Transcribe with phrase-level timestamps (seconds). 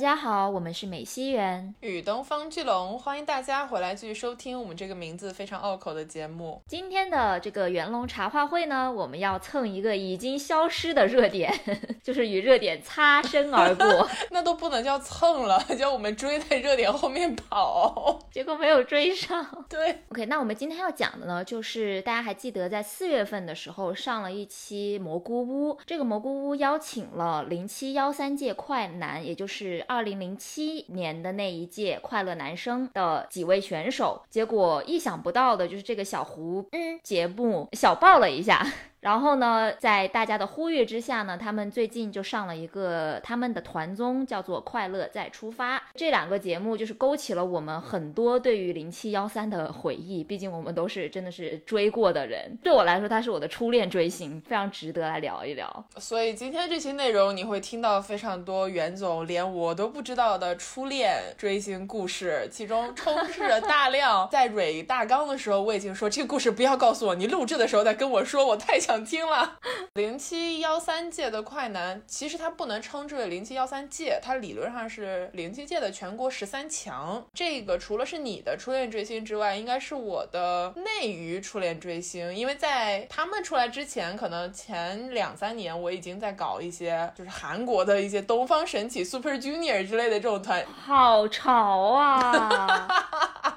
[0.00, 6.62] 大家好，我们是美西园与东方巨龙，欢迎大家回来继续收听我们这个名字非常拗口的节目。
[6.66, 11.52] 今天的这个元龙茶话会呢，我们要蹭一个已经消失的热点，
[12.02, 14.08] 就是与热点擦身而过。
[14.32, 19.66] 那都不能叫蹭了，叫我们追在热点后面跑，结果没有追上。
[19.68, 38.64] 对，OK，那我们今天要讲的呢，就是大家还记得在四月份的时候上了一期蘑菇屋，这个蘑菇屋邀请了零七幺三届快男，也就是二零零七年的那一届快乐男生的几位选手，结果意想不到的就是这个小胡嗯节目小爆了一下。
[39.00, 45.78] 然后呢，在大家的呼吁之下呢，他们最近就上了一个他们的团综，叫做《快乐再出发》。
[45.94, 52.58] 这两个节目就是勾起了我们很多对于零七幺三的回忆，毕竟我们都是真的是追过的人。
[52.62, 55.84] 对我来说，他是我的初恋追星，非常值得来聊一聊。
[55.96, 68.89] 所以今天这期内容你会听到非常多袁总连我都不知道的初恋追星故事，其中充斥着大量在蕊大纲的时候我已经说这个故事不要告诉我，你录制的时候再跟我说，我太想。
[68.90, 69.56] 想听了，
[69.94, 77.24] 零七幺三届的快男，其实它不能称之为零七幺三届，它理论上是零七届的全国十三强。
[77.32, 92.88] 这个除了是你的初恋追星之外，应该是我的内娱初恋追星，因为在他们出来之前，可能前两三年我已经在搞一些，就是韩国的一些东方神起、Super Junior 之类的这种团，好潮啊！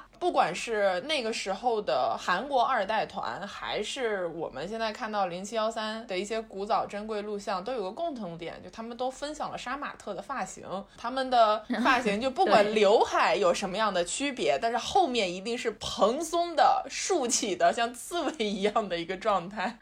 [0.24, 10.64] 不管是那个时候的韩国二代团，还是我们现在看到零七幺三的一些古早珍贵录像，都有个共同点，就他们都分享了杀马特的发型。
[10.96, 19.78] 他们的发型就不管刘海有什么样的区别，但是后面一定是蓬松的、竖起的，像刺猬一样的一个状态。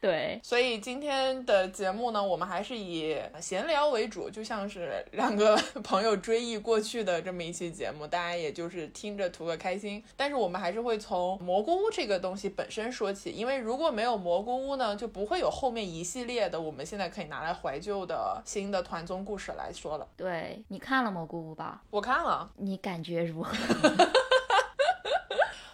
[0.00, 10.02] 对，所以今天的节目呢，我们还是以闲聊为主，就像是两个朋友追忆过去的这么一期节目，大家也就是听着图个开心。
[10.16, 20.08] 但是我们还是会从蘑菇屋这个东西本身说起，因为如果没有蘑菇屋呢，就不会有后面一系列的我们现在可以拿来怀旧的新的团综故事来说了。
[20.16, 21.82] 对你看了蘑菇屋吧？
[21.90, 23.54] 我看了，你感觉如何？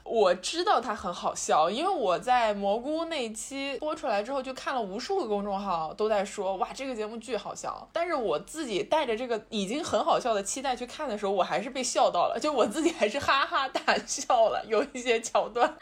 [0.08, 7.88] 我知道它很好笑，因为我在蘑菇那一期播出来之后，就看了无数个公众号都在说，哇，这个节目巨好笑。
[7.92, 15.74] 但是我自己带着这个已经很好笑的期待去看的时候，我还是被笑到了，就我自己还是哈哈大笑了，有一些桥段。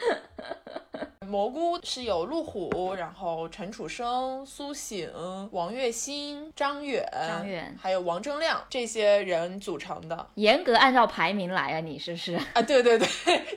[1.27, 5.11] 蘑菇是有陆虎，然后陈楚生、苏醒、
[5.51, 10.25] 王栎鑫、张远、张远，还有王铮亮这些人组成的。
[10.35, 12.63] 严格按照排名来啊，你是不是啊？
[12.63, 13.09] 对对对，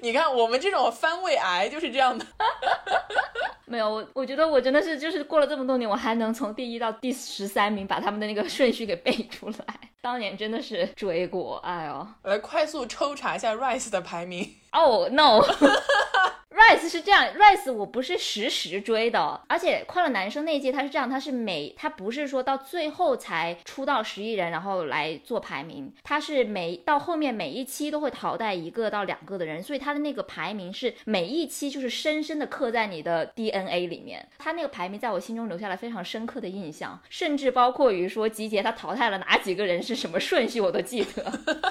[0.01, 2.25] 你看我们这种番位癌 就是这样的。
[3.65, 9.79] 没有我，我觉得我真的是就是过了这么多年，我还能从第一到第十三名把他们的那个顺序给背出来。
[10.01, 12.07] 当年真的是追过，哎呦！
[12.23, 14.55] 我来快速抽查一下 Rise 的排名。
[14.71, 15.41] 哦，no。
[16.59, 41.31] Rise 是这样，Rise 我不是实时追的，而且快乐男生那一届他是这样，他是每他不是说到最后才出到十一人，然后来做排名，他是每到后面每一期都会淘汰一个到两个的人，所以他的那个排名是每一期就是深深的刻在你的 DNA 里面，他那个排名在我心中留下了非常深刻的印象，甚至包括于说集结他淘汰了哪几个人是什么顺序我都记得。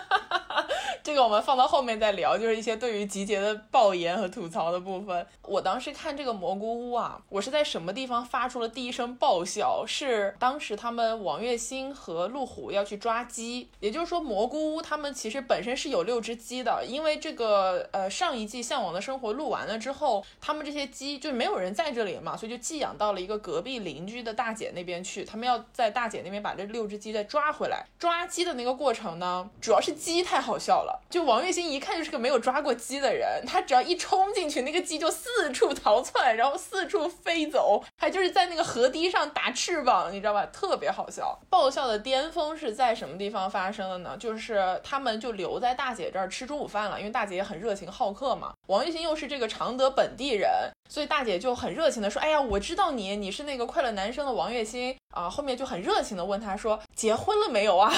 [1.00, 5.26] 这个我们放到后面再聊，就是一些对于集结的爆言和吐槽的部分。
[5.42, 9.84] 我当时看这个蘑菇屋啊，我是在什么地方发出了第一声爆笑？
[9.86, 27.84] 是当时他们王栎鑫和陆虎要去抓鸡，也就是说蘑菇屋他们其实本身是有六只鸡的，因为这个呃上一季《向往的生活》录完了之后，他们这些鸡就没有人在这里嘛，所以就寄养到了一个隔壁邻居的大姐那边去，他们要在大姐那边把这六只鸡再抓回来。
[27.98, 31.00] 抓鸡的那个过程呢，主要是鸡太好笑了。
[31.08, 40.44] 就王栎鑫一看就是个没有抓过鸡的人，他只要一冲进去，那个鸡就四处逃窜，然后四处飞走，还就是在那个河堤上打翅膀，你知道吧？
[40.52, 41.38] 特别好笑。
[41.48, 44.14] 爆笑的巅峰是在什么地方发生的呢？
[44.18, 48.52] 就是他们就留在大姐这儿吃中午饭了，因为大姐也很热情好客嘛。
[48.66, 50.50] 王栎鑫又是这个常德本地人，
[50.88, 57.92] 所以大姐就很热情的说：“哎呀，我知道你，你是那个快乐男生的王栎鑫啊。”后面就很热情的问他说：“结婚了没有啊？”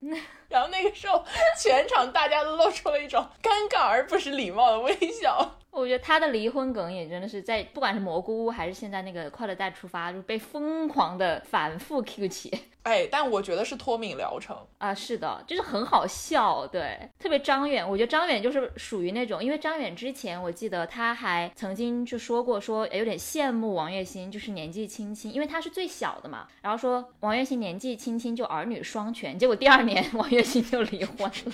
[0.48, 1.24] 然后那个时候，
[1.60, 5.58] 全场大家都露出了一种尴尬而不失礼貌的微笑。
[5.72, 12.56] 我觉得他的离婚梗也真的是在，不管是蘑菇屋还是现在那个快乐再出发，就被疯狂的反复 Q 起。
[12.84, 31.52] 哎，但我觉得是脱敏疗程啊，是的，就是很好笑，对，特别张远，我觉得张远就是属于那种，因为张远之前我记得他还曾经就说过，说有点羡慕王栎鑫，就是年纪轻轻，因为他是最小的嘛，然后说王栎鑫年纪轻轻就儿女双全，结果第二年 王栎鑫就离婚了。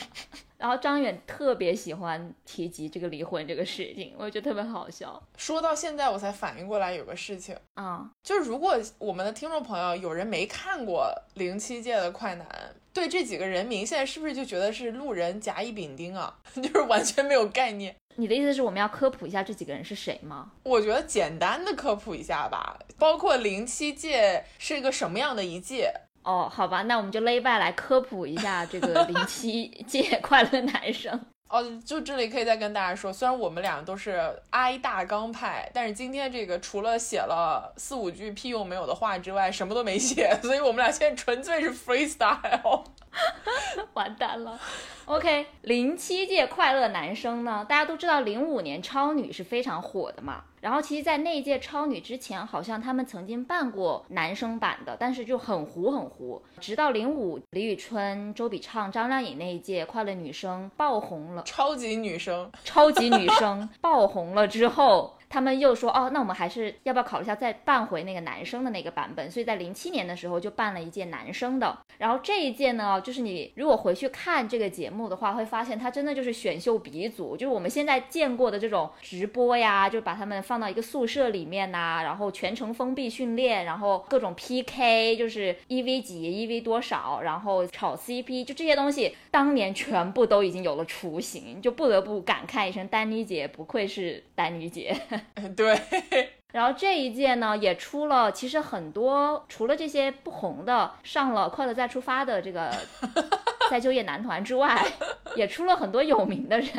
[0.60, 5.20] 然后张远特别喜欢提及这个离婚这个事情，我觉得特别好笑。
[5.38, 12.46] 说到现在，我才反应过来有个事情啊，就是如果我们的听众朋友有人没看过零七届的快男，
[12.92, 16.38] 对这几个人名，现在是不是就觉得是路人甲乙丙丁啊？
[16.54, 17.96] 就是完全没有概念。
[18.16, 20.50] 你的意思是我们要科普一下这几个人是谁吗？
[20.64, 25.94] 我觉得简单的科普一下吧，包括零七届是一个什么样的一届。
[26.22, 31.18] 哦，好吧，那我们就勒拜来科普一下这个零七届快乐男生。
[31.48, 34.20] 哦，就这里可以再跟大家说，虽然我们俩都是
[34.50, 42.84] I 大纲派，但是今天这个除了写了四五句屁用没有的话之外，什么都没写，所以我们俩现在纯粹是 freestyle。
[43.94, 44.58] 完蛋了。
[45.06, 50.44] OK，零七届快乐男生呢，大家都知道零五年超女是非常火的嘛。
[50.60, 56.40] 然后其实，在那一届超女之前，好像他们曾经办过男生版的，但是就很糊很糊。
[56.60, 65.16] 直到零五李宇春、周笔畅、张靓颖那一届快乐女生爆红了，超级女生，超级女生爆红了之后。
[65.30, 69.30] 他们又说哦，那我们还是要不要考虑一下再办回那个男生的那个版本？
[69.30, 71.78] 所以在零七年的时候就办了一届男生的。
[71.98, 94.96] 然后这一届呢，就是你如果回去看这个节目的话，会发现它真的就是选秀鼻祖，就是我们现在见过的这种直播呀，就把他们放到一个宿舍里面呐，然后全程封闭训练，然后各种 PK，就是一 v 几一 v 多少，然后炒 CP，就这些东西，当年全部都已经有了雏形，就不得不感慨一声，丹妮姐不愧是丹妮姐。
[95.56, 102.72] 对，然后这一届呢也出了，其实很多除了这些不红的上了《快乐再出发》的这个
[103.70, 104.84] 再就业男团之外，
[105.36, 106.70] 也出了很多有名的人。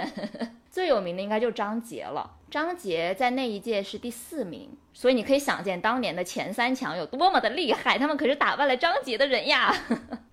[0.70, 9.76] 最有名的应该就张杰了，张杰在那一届是第四名，所以你可以想见当年的前三强有多么的厉害，他们可是打败了张杰的人呀。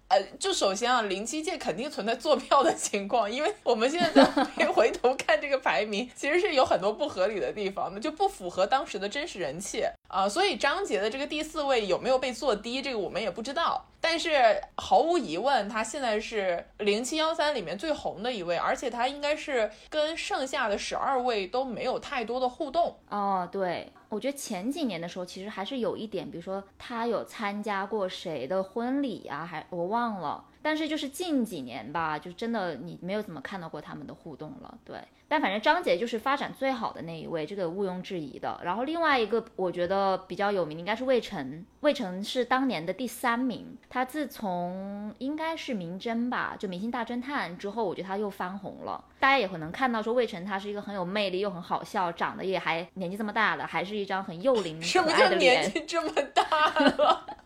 [0.08, 4.24] 呃，就首先啊，零七届肯定存在坐票的情况，因为我们现在在
[4.72, 10.26] 回头看这个排名，其实是有很多不合理的地方的，就不符合当时的真实人气啊。
[10.26, 13.84] 所以张杰的这个第四位有没有被做低，这个我们也不知道。
[14.00, 23.46] 但是毫无疑问，他现在是零七幺三里面最红的一位，而且他应该是跟剩下的十二位都没有太多的互动哦。
[23.52, 23.92] 对。
[24.08, 30.44] 我觉得前几年的时候，其实还是有一点，比如说他有参加过谁的婚礼啊，还我忘了。
[30.68, 34.98] 但是就是近几年吧，就真的你没有怎么看到过他们的互动了，对。
[35.26, 38.60] 但反正张杰就是发展最好的那一位，这个毋庸置疑的。
[38.62, 43.78] 然后另外一个我觉得比较有名的应该是魏晨，魏晨是当年的第三名。
[43.88, 49.02] 他自从应该是明侦吧，就明星大侦探之后，我觉得他又翻红了。
[49.18, 55.62] 大家也会能看到说魏晨他是一个很有魅力又很好笑，长得也还年纪这么大了，还是一张很幼龄可爱的脸。
[55.62, 56.44] 年纪这么大
[56.78, 57.26] 了？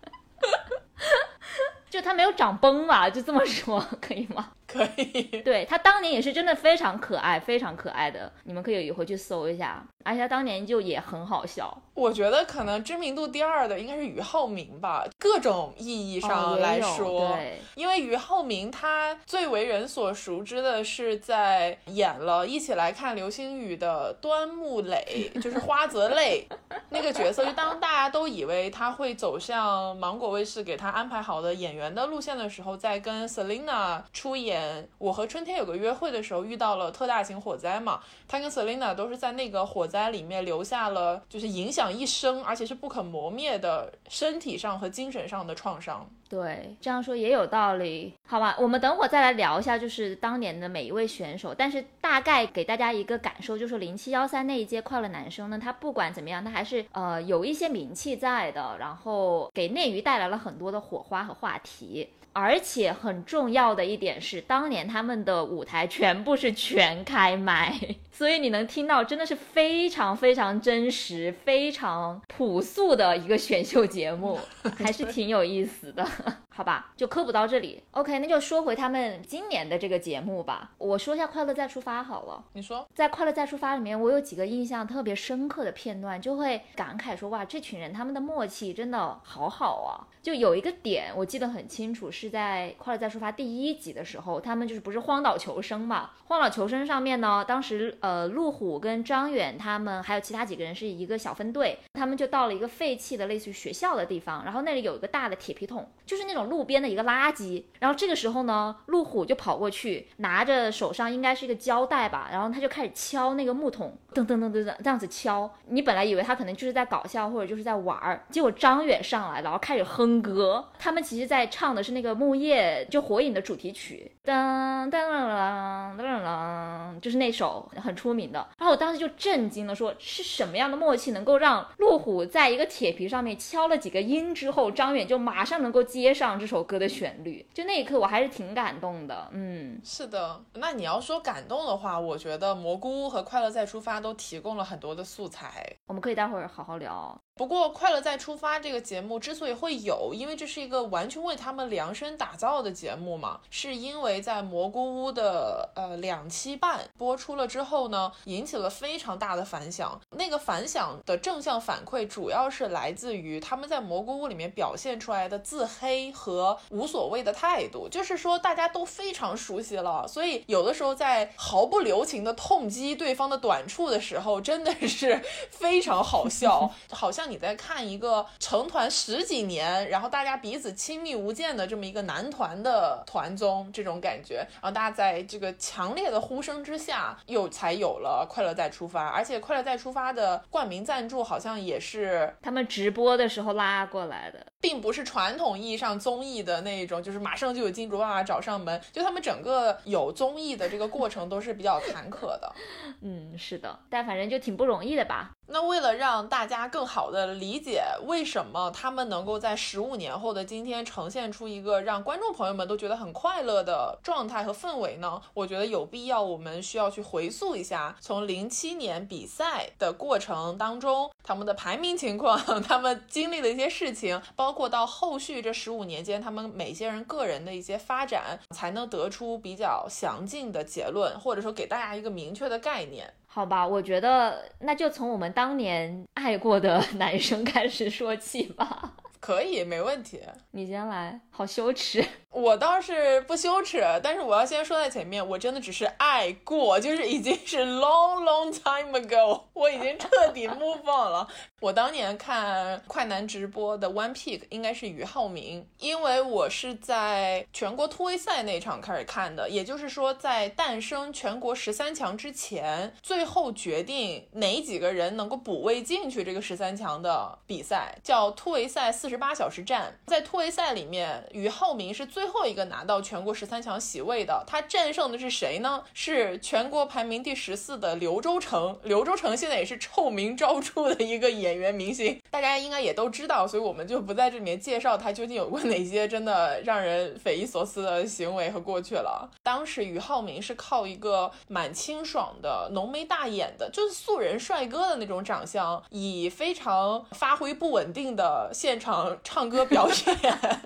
[1.93, 4.49] 就他没有长崩吧，就这么说 可以吗？
[4.73, 5.43] 可以。
[5.43, 9.85] 对他当年也是真的非常可爱，非常可爱的，你们可以回去搜一下。
[10.05, 11.81] 而且他当年就也很好笑。
[11.95, 26.49] 我觉得可能知名度第二的应该是俞灏明吧，各种意义上来说，对因为俞灏明他最为人所熟知的是在演了一起来看流星雨的端木磊，就是花泽类
[26.91, 27.45] 那个角色。
[27.45, 34.62] 就当大家都以为他会走向芒果卫视给他安排好的演员的路线的时候，在跟 Selina 出演
[34.99, 38.01] 《我和春天有个约会》的时候，遇到了特大型火灾嘛。
[38.27, 41.93] 他跟 Selina 都是在那个火灾里面留下了，就是影响。
[41.93, 46.09] 一生，而且是不可磨灭的身体上和精神上的创伤。
[46.29, 48.15] 对，这样说也有道理。
[48.27, 51.55] 好吧，我们等会再来聊一下，就是当年的每一位选手。
[51.55, 62.09] 但是大概给大家一个感受，就是零七幺三那一届快乐男生呢，他不管怎么样，他还是呃有一些名气在的，然后给内娱带来了很多的火花和话题。
[62.33, 67.79] 而且很重要的一点是，当年他们的舞台全部是全开麦，
[68.13, 74.39] 所以你能听到真的是非常非常真实、非常朴素的一个选秀节目，
[74.79, 76.07] 还是挺有意思的。
[76.55, 77.83] 好吧，就科普到这里。
[77.93, 80.73] OK，那就说回他们今年的这个节目吧。
[80.77, 82.45] 我说一下《快乐再出发》好了。
[82.53, 90.05] 你说，在《快乐再出发》里面，我有几个印象特别深刻的片段，就会感慨说：哇，这群人他们的默契真的好好啊！
[90.23, 96.11] 就有一个点我记得很清楚，是在《快乐再出发》第一集的时候，他们就是不是荒岛求生嘛？
[96.27, 106.43] 荒岛求生上面呢，当时呃，陆虎跟张远他们还有其他几个人是一个小分队，他们就到了一个废弃的类似于学校的地方，然后那里有一个大的铁皮桶，就是那种。
[106.43, 115.49] 路边的一个垃圾，然后这个时候呢，路虎就跑过去，拿着手上应该是一个胶带吧，然后他就开始敲那个木桶，噔噔噔噔噔这样子敲。
[115.69, 120.69] 你本来以为他可能就是在搞笑或者就是在玩儿，结果张远上来，然后开始哼歌。
[120.81, 128.47] 他们其实在唱的是那个木叶就火影的主题曲，噔噔噔噔噔噔，就是那首很出名的。
[128.59, 136.33] 然后我当时就震惊了，说是什么样的默契能够让路虎在一个铁皮上面敲了几个音之后，张远就马上能够接上。
[136.39, 139.29] 这首歌的旋律，就那一刻我还是挺感动的。
[139.33, 140.43] 嗯，是的。
[140.55, 147.21] 那你要说感动的话，我觉得蘑菇屋和快乐再出发都提供了很多的素材，我们可以待会儿好好聊。
[147.35, 159.99] 不过，《快乐再出发》这个节目之所以会有，因为这是一个完全为他们量身打造的节目嘛，是因为在蘑菇屋的呃两期半播出了之后呢，引起了非常大的反响。
[160.11, 175.19] 那个反响的正向反馈，主要是来自于他们在蘑菇屋里面表现出来的自黑和无所谓的态度，就是说大家都非常熟悉了，所以有的时候在毫不留情的痛击对方的短处的时候，真的是
[175.51, 177.22] 非常好笑，好像。
[177.23, 202.53] 像你在看一个成团十几年，然后大家彼此亲密无间的这么一个男团的团综这种感觉，然后大家在这个强烈的呼声之下，又才有了《快乐再出发》，而且《快乐再出发》的冠名赞助好像也是他们直播的时候拉过来的，并不是传统意义上综艺的那一种，就是马上就有金主爸爸找上门，就他们整个有综艺的这个过程都是比较坎坷的。
[203.01, 205.31] 嗯，是的，但反正就挺不容易的吧。
[205.49, 215.21] 那为了让大家更好的理解为什么他们能够在十五年后的今天呈现出一个让观众朋友们都觉得很快乐的状态和氛围呢？
[215.35, 233.13] 我觉得有必要，我们需要去回溯一下从零七年比赛的过程当中，他们的排名情况， 他们经历的一些事情，包括到后续这十五年间他们每些人个人的一些发展，才能得出比较详尽的结论，或者说给大家一个明确的概念。
[233.35, 238.93] 好吧，我觉得那就从我们当年爱过的 男生开始说起吧。
[239.23, 240.21] 可以，没问题。
[240.51, 242.05] 你先来，好羞耻。
[242.29, 251.29] 我倒是不羞耻，但是我要先说在前面，我真的只是爱过，就是已经是 long long time ago，我已经彻底 move on 了。
[251.61, 269.95] 我当年看快男直播的 One Pick 应该是俞灏明，因为我是在全国突围赛那场开始看的，也就是说在诞生全国十三强之前，最后决定哪几个人能够补位进去这个十三强的比赛，叫突围赛四十八小时战。
[270.07, 275.85] 在突围赛里面，俞灏明是最后一个拿到全国十三强席位的，他战胜的是谁呢？
[275.93, 278.79] 是全国排名第十四的刘洲成。
[278.85, 289.31] 刘洲成现在也是臭名昭著的一个演员明星，大家应该也都知道，所以我们就不在这里面介绍他究竟有过哪些真的让人匪夷所思的行为和过去了。
[289.43, 300.39] 当时俞灏明是靠一个蛮清爽的浓眉大眼的，就是素人帅哥的那种长相，以非常发挥不稳定的现场唱歌表演。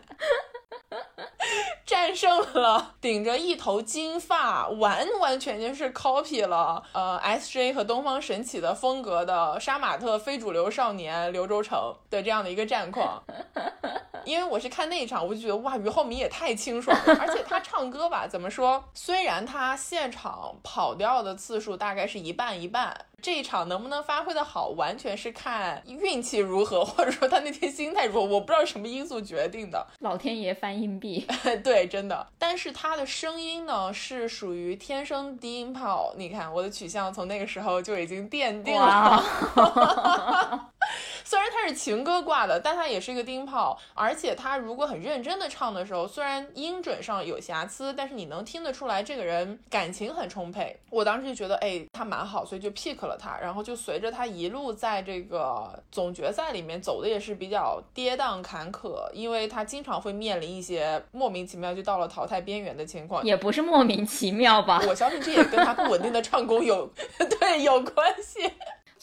[1.87, 13.23] 战胜了顶着一头金发，完完全全是 copy 了呃 S J 和东方神起的风格的杀马特非主流少年刘洲成的这样的一个战况。
[14.25, 18.83] 因为我是看那一场，我就觉得哇，俞灏明也太清爽了，而且他唱歌吧，怎么说？
[18.93, 23.07] 虽然他现场跑调的次数大概是一半一半。
[23.23, 29.85] 这一场能不能发挥的好，完全是看运气如何，或者说他那天心态如何，我不知道什么因素决定的。
[30.01, 31.27] 老天爷翻硬币，
[31.65, 32.27] 对，真的。
[32.39, 36.15] 但是他的声音呢，是属于天生低音炮。
[36.17, 39.21] 你看我的取向从那个时候就已经奠定了。
[41.25, 43.77] 虽然他是情歌挂的，但他也是一个低音炮。
[43.95, 50.79] 而且他如果很认真的唱的时候，虽然音准上有瑕疵，但是你能听得出来这个人感情很充沛。
[50.91, 53.17] 我当时就觉得，哎，他蛮好，所以就 pick 了。
[53.17, 64.83] 他，然后就随着他一路在这个总决赛里面走的也是比较跌宕坎坷，因为他经常会面临一些莫名其妙就到了淘汰边缘的情况，也不是莫名其妙吧？
[64.87, 66.87] 我相信这也跟他不稳定的唱功有
[67.41, 68.51] 对有关系。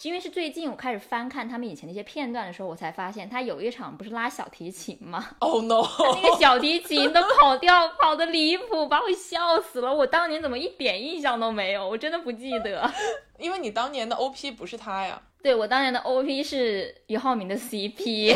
[0.04, 5.30] 因为是最近我开始翻看他们以前那些片段的时候，我才发现他有一场不是拉小提琴吗？
[5.40, 5.82] 哦 no！
[6.22, 9.94] 那个小提琴都跑调跑的离谱，把我笑死了。
[9.94, 11.88] 我当年怎么一点印象都没有？
[11.88, 12.92] 我真的不记得。
[13.40, 15.22] 因为你当年的 OP 不是他呀。
[15.44, 18.34] 对我当年的 OP 是俞灏明的 CP，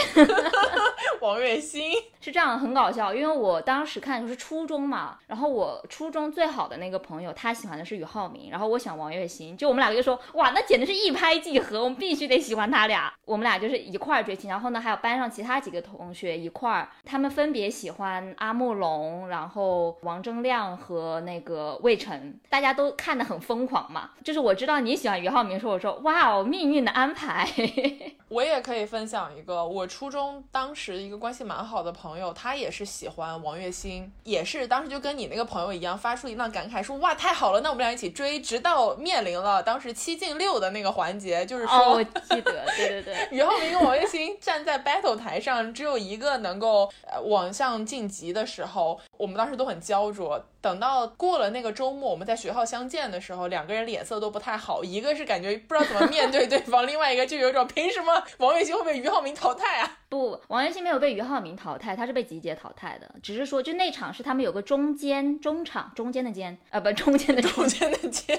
[1.21, 3.13] 王栎鑫是这样，很搞笑。
[3.13, 13.13] 因为我当时看就是初中嘛，然后我初中最好的那个朋友，他喜欢的是俞灏明，然后我想王栎鑫，就我们两个就说，哇，那简直是一拍即合，我们必须得喜欢他俩。
[13.23, 24.09] 我们俩就是一块儿追星，然后呢，还有班上其他几个同学一块儿，他们分别喜欢阿木龙，然后王铮亮和那个魏晨，大家都看得很疯狂嘛。
[24.25, 26.96] 就是我知道你喜欢俞灏明，说我说，哇哦，命运的。
[26.97, 27.47] 安排，
[28.27, 50.43] 我也可以分享一个，我初中当时一个关系蛮好的朋友，他也是喜欢王栎鑫，也是当时就跟你那个朋友一样，发出一浪感慨，说哇太好了，那我们俩一起追，直到面临了当时七进六的那个环节，就是说，我记得，对对对，俞灏 明跟王栎鑫站在 battle 台上，只有一个能够呃往上晋级的时候，我们当时都很焦灼。
[50.67, 59.99] 等到过了那个周末，我们在学校相见的时候，两个人脸色都不太好，一个是感觉不知道怎么面对对方，另外一个就有种凭什么王栎鑫会被俞灏明淘汰啊？
[60.09, 68.37] 不，王栎鑫没有被俞灏明淘汰，他是被集结淘汰的，只是说就那场是他们有个中间中场中间的间，呃不中间的中间的间，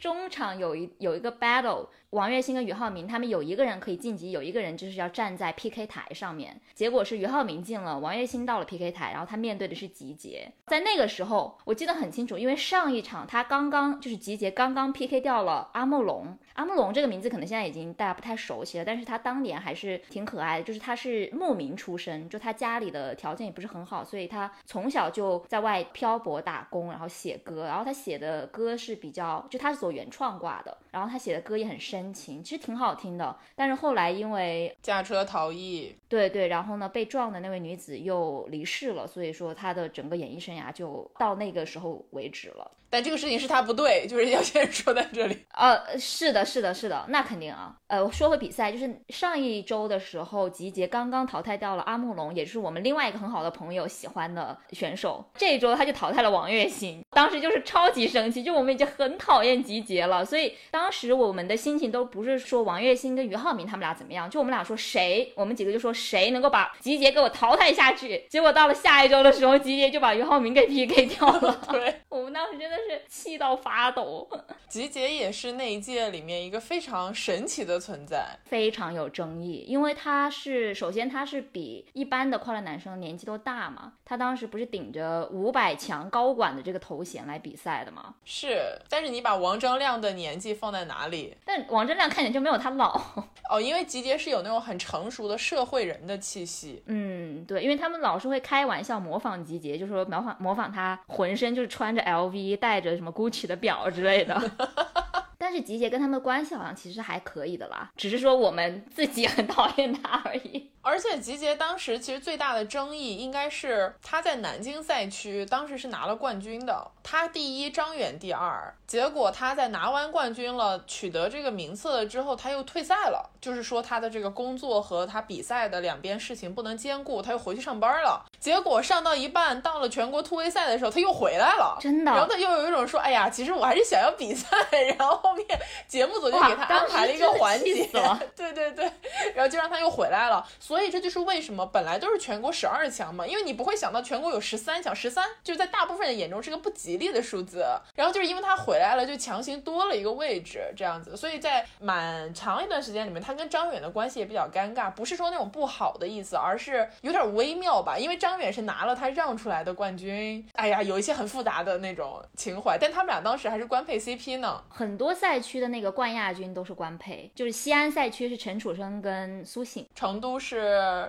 [0.00, 1.88] 中 场有一有一个 battle。
[2.10, 6.58] 王栎鑫跟俞灏明他们有一个人可以晋级，有一个人就是要站在 PK 台上面。
[6.72, 10.50] 结果是俞灏明进了，王栎鑫到了 PK 台，然后他面对的是集结。
[10.68, 16.34] 在那个时候，我记得很清楚，因为上一场他刚刚就是集结刚刚 PK 掉了阿木龙。
[16.54, 31.97] 阿木龙这个名字可能现在已经大家不太熟悉了，但是他当年还是挺可爱的，就是他是牧民出身，就他家里的条件也不是很好，所以他从小就在外漂泊打工，然后写歌，然后他写的歌是比较就他是走原创挂的，然后他写的歌也很深。
[31.98, 42.70] 深情其实挺好听的，但是后来因为驾车逃逸，对对，然后呢被撞的那位女子又离世了，所以说她的整个演艺生涯就到那个时候为止了。
[42.90, 45.36] 但这个事情是他不对，就是要先说在这里。
[45.52, 47.76] 呃，是的，是的，是的，那肯定啊。
[47.88, 55.22] 呃，说回比赛，就是上一周的时候，集结刚刚淘汰掉了阿木龙，也就是我们另外一个很好的朋友喜欢的选手。
[55.34, 68.26] 这一周他就淘汰了王栎鑫，当时就是超级生气，就我们已经很讨厌集结了，所以当时我们的心情都不是说王栎鑫跟俞灏明他们俩怎么样，就我们俩说谁，我们几个就说谁能够把集结给我淘汰下去。
[68.30, 71.60] 结果到了下一周的时候，集结就把俞灏明给 PK 掉了。
[71.70, 72.78] 对，我们当时真的。
[72.78, 74.26] 是气到发抖，
[74.68, 88.14] 集结也是那一届里面一个非常神奇的存在，非常有争议，因为他是首先他是比一般的快乐男生年纪都大嘛，他当时不是顶着五百强高管的这个头衔来比赛的吗？
[88.24, 91.36] 是，但是你把王铮亮的年纪放在哪里？
[91.44, 92.98] 但王铮亮看起来就没有他老
[93.52, 102.78] 哦，因为集结是有那种很成熟的社会人的气息，嗯，对，因为他们老是会开玩笑模仿集结，就说模仿模仿他浑身就是穿着 LV 戴。
[102.78, 104.40] 着什么 Gucci 的表之类的，
[105.36, 110.70] 但是吉杰跟他们的关系好像其实还可以的啦，只是说我们自己很讨厌他而已。
[110.82, 118.74] 而且吉杰当时其实最大的争议应该是他在南京赛区当时是拿了冠军的，他第一，张远第二。
[118.86, 128.24] 结果他在拿完冠军了，取得这个名次了之后，他又退赛了，就是说他的这个工作和他比赛的两边事情不能兼顾，他又回去上班了。
[128.40, 132.10] 结果上到一半，到了全国突围赛的时候，他又回来了，真的。
[132.10, 134.48] 然后他又有一种说，哎呀，其实我还是想要比赛。
[134.98, 135.46] 然后后面
[135.86, 137.86] 节目组就给他安排了一个环节，
[138.34, 138.90] 对对对，
[139.34, 140.46] 然后就让他又回来了。
[140.68, 147.64] 所以这就是为什么本来都是全国十二强嘛，因为你不会想到全国有十三强，十三就是在大部分人眼中是个不吉利的数字。
[147.94, 151.16] 然后就是因为他回来了，就强行多了一个位置，这样子。
[151.16, 157.96] 所以在蛮长一段时间里面，他跟张远的关系也比较尴尬，不是说那种不好的意思，而是有点微妙吧。
[157.98, 162.76] 因为张远是拿了他让出来的冠军，哎呀，有一些很复杂的那种情怀。
[162.78, 170.57] 但他们俩当时还是官配 CP 呢，很多赛区的那个冠亚军都是官配，就是西安赛区是陈楚生跟苏醒，成都是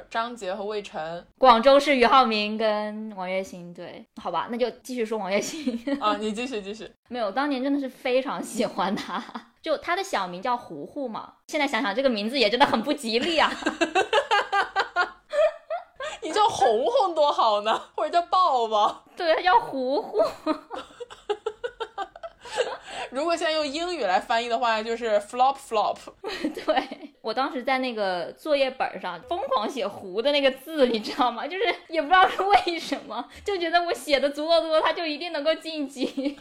[0.10, 3.74] 张杰和魏晨，广州是俞灏明跟王栎鑫。
[3.74, 6.92] 对，好吧，那就继续说王栎鑫啊，你继续继续。
[7.10, 9.24] 没有，当年真的是非常喜欢他，
[9.62, 11.34] 就他的小名叫糊糊嘛。
[11.48, 13.52] 现在想想，这个名字也真的很不吉利啊。
[16.22, 19.04] 你叫红红多好呢，或者叫抱抱。
[19.16, 20.20] 对，他叫糊糊。
[23.12, 25.98] 如果现在用英语来翻译的话，就是 flop flop。
[26.66, 31.46] 对我当时在那个作业本上疯狂写“糊”的那个字，你知道吗？
[31.48, 36.38] 就是也不知道是为什么，就觉得我写的足够多，他就一定能够晋级。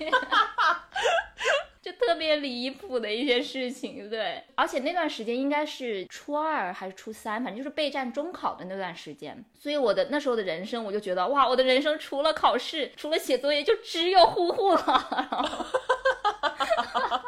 [1.80, 4.08] 就特别离谱的一些事情。
[4.10, 9.44] 对，而且那段时间应该是初二还是初三，反正就是备战中考的那段时间。
[9.58, 15.66] 所以我的那时候的人生，我就觉得哇，我的人生除了考试，除了写作业，就只有呼呼了。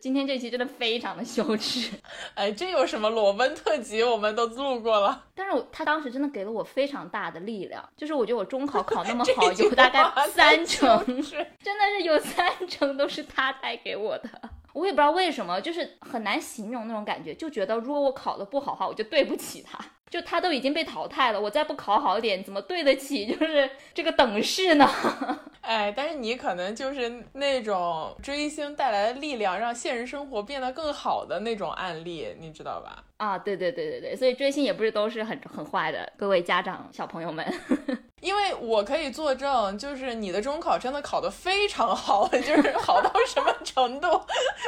[0.00, 1.90] 今天这期真的非常的羞耻，
[2.34, 4.02] 哎，这有什么裸奔特辑？
[4.02, 5.24] 我们都录过了。
[5.34, 14.28] 但是我他当时真的给了我非常大的力量，就是我觉得我中考考那么好， 有大概三成，真的是有三成都是他带给我的。
[14.78, 19.78] 我也不知道为什么，就是很难形容那种感觉，就觉得如果我考的不好的话，我就对不起他。
[20.08, 24.88] 就他都已经被淘汰了，我再不考好一点，怎么对得起就是这个等式呢？
[25.60, 33.04] 哎，但是你可能就是那种追星带来的力量，让现实生活变得更好的那种案例，你知道吧？
[33.18, 37.44] 啊，对对对对对，所以追星也不是都是很很坏的，各位家长小朋友们。
[38.20, 44.08] 因为我可以作证，就是你的中考真的考得非常好， 就是好到什么程度，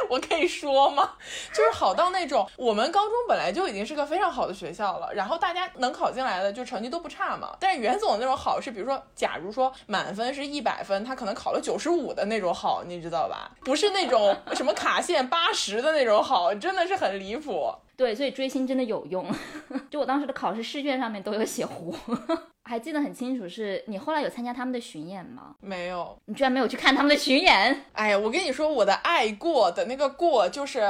[0.09, 1.11] 我可以说吗？
[1.53, 7.55] 就是好到那种我们高中本来就已经是个非常好的学校了，然后大家能考进来的就成绩都不差嘛。
[7.59, 13.51] 但是袁总那种好是，比如说，假如说满分是一百分，他可能考了九十五的那种好，你知道吧？
[13.63, 17.73] 不是那种什么卡线八十的那种好，真的是很离谱。
[18.01, 19.23] 对，所以追星真的有用。
[19.91, 21.95] 就我当时的考试试卷上面都有写胡。
[22.65, 25.55] 还记得很清楚，是你后来有参加他们的巡演吗？
[25.59, 27.85] 没有，你居然没有去看他们的巡演？
[27.93, 30.81] 哎呀，我跟你说，我的爱过的那个过就是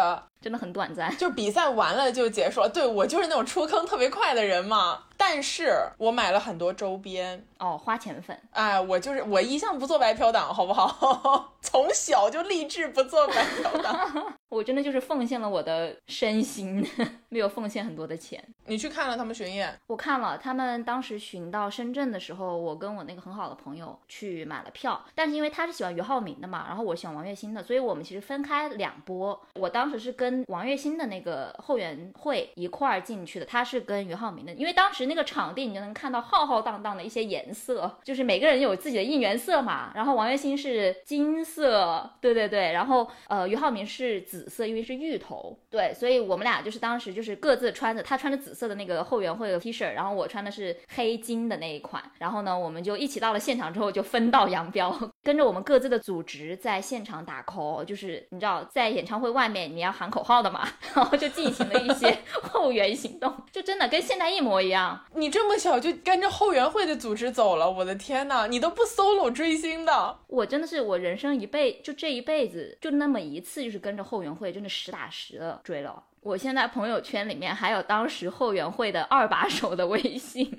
[0.41, 2.69] 真的很短暂，就比赛完了就结束了。
[2.69, 5.04] 对我就是那种出坑特别快的人嘛。
[5.15, 8.36] 但是我买了很多周边哦，花钱粉。
[8.49, 11.54] 哎，我就是我一向不做白嫖党，好不好？
[11.62, 14.36] 从小就立志不做白嫖党。
[14.49, 16.86] 我真的就是奉献了我的身心，
[17.32, 18.44] 没有奉献很多的钱。
[18.65, 19.74] 你去看了他们巡演？
[19.88, 25.02] 我看了，他们当时巡到深圳的时候，我跟我那个很好的朋友去买了票。
[25.15, 29.41] 但是因为他是喜欢俞灏明的嘛，然后我喜欢王栎鑫的，所以我们其实分开两波。
[29.56, 34.54] 我当时是跟王栎鑫的那个后援会一块儿进去的，他是跟俞灏明的。
[34.56, 39.94] 因为当时那个场地你就能看到浩浩荡荡的一些颜色，就是每个人有自己的应援色嘛。
[39.96, 44.41] 然后王栎鑫是金色，对对对，然后呃俞灏明是紫。
[44.41, 62.17] 紫色，因为是芋头，对，所以我们俩就是当时就是各自穿着，他穿着紫色的那个后援会的 T 恤，然后我穿的是黑金的那一款，然后呢，我们就一起到了现场之后就分道扬镳， 跟着我们各自的组织在现场打 call，就是你知道在演唱会外面你要喊口号的嘛， 然后就进行了一些
[62.51, 64.99] 后援行动，就真的跟现在一模一样。
[65.13, 70.17] 你这么小就跟着后援会的组织走了，我的天呐，你都不 solo 追星的？
[70.27, 74.31] 我真的是我人生一辈就这一辈子就那么一次，就是跟着后援。
[74.31, 80.45] 会真的实打实的追了，我现在朋友圈里面还有当时后援会的二把手的微信，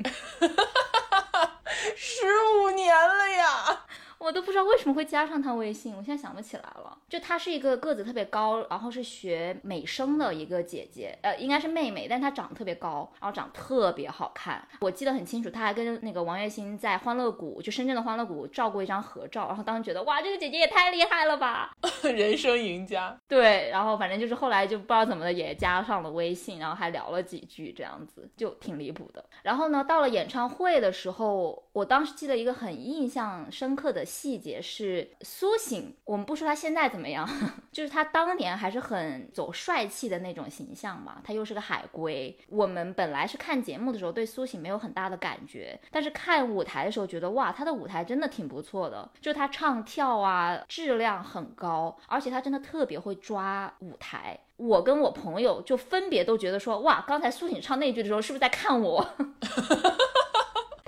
[1.96, 2.26] 十
[2.64, 3.80] 五年了呀。
[4.22, 6.96] 我都不知道为什么会加上他微信，我现在想不起来了。
[7.08, 14.64] 就她是一个个子特别高，然后是学美声的一个姐姐，呃，应该是妹妹，但她长得特别高，然后长得特别好看。
[14.78, 21.72] 我记得很清楚，她还跟那个王栎鑫在欢乐谷，就深圳的欢乐谷照过一张合照，然后当时觉得哇，这个姐姐也太厉害了吧，
[22.04, 23.18] 人生赢家。
[23.26, 29.24] 对，然后反正就是后来就不知道怎么的也加上了微信，然后还聊了几句，这样子就挺离谱的。
[29.42, 34.06] 然后呢，到了演唱会的时候，我当时记得一个很印象深刻的。
[34.12, 37.26] 细节是苏醒，我们不说他现在怎么样，
[37.72, 41.22] 就是他当年还是很走帅气的那种形象嘛。
[41.24, 54.38] 他又是个海归，我们本来是看节目的时候对苏醒没有很大的感觉，但是看舞台的时候觉得哇，他的舞台真的挺不错的，就他唱跳啊质量很高，而且他真的特别会抓舞台。
[54.58, 59.04] 我跟我朋友就分别都觉得说哇，刚才苏醒唱那句的时候是不是在看我？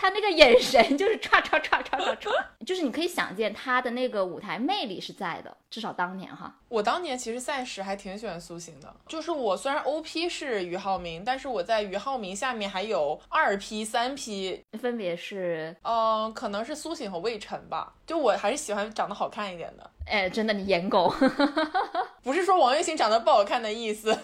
[0.04, 2.30] 他那个眼神就是唰唰唰唰唰唰，
[2.66, 6.54] 就是你可以想见他的那个舞台魅力是在的，至少当年哈。
[6.68, 17.94] 我当年其实赛时还挺喜欢苏醒的，就是我虽然 O P 是俞灏明，但是我在俞灏明下面还有二 P、三 P，分别是，嗯，可能是苏醒和魏晨吧。
[18.06, 19.90] 就我还是喜欢长得好看一点的。
[20.06, 21.10] 哎，真的你颜狗，
[22.22, 24.14] 不是说王栎鑫长得不好看的意思。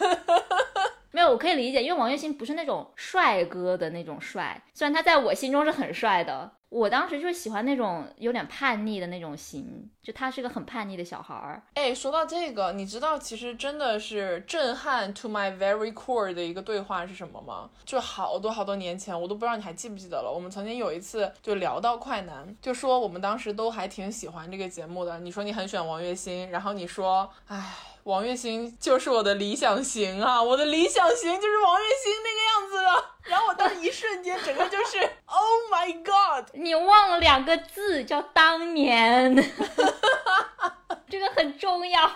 [1.12, 6.52] 没有，我可以理解，因为王栎鑫不是那种帅哥的那种帅，虽然他在我心中是很帅的。
[6.70, 11.60] 我当时就是喜欢那种有点叛逆的那种型，就他是个很叛逆的小孩儿。
[11.74, 17.68] 哎，说到这个，你知道其实真的是震撼 to my very core 的一个对话是什么吗？
[17.84, 20.30] 就好多好多年前，我都不知道你还记不记得了。
[20.32, 25.18] 我们曾经有一次就聊到快男，就说我们当时都还挺喜欢这个节目的。
[25.18, 33.04] 你说你很喜欢王栎鑫，然后你说，哎，王栎鑫就是我的理想型啊，我的理想型就是王栎鑫那个样子的。
[33.24, 36.48] 然后我当时一瞬间，整个就是 Oh my God！
[36.54, 39.34] 你忘了两个字，叫当年。
[41.08, 42.10] 这个很重要。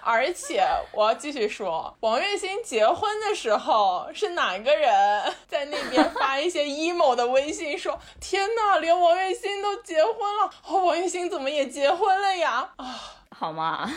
[0.00, 4.90] 而且我要继续说，王栎鑫结婚的时候是哪个人
[5.46, 13.00] 在那边发一些 emo 的微信说：“天呐，连王栎鑫都结婚了，哦，王栎鑫怎么也结婚了呀？”啊，
[13.40, 13.88] 好吗？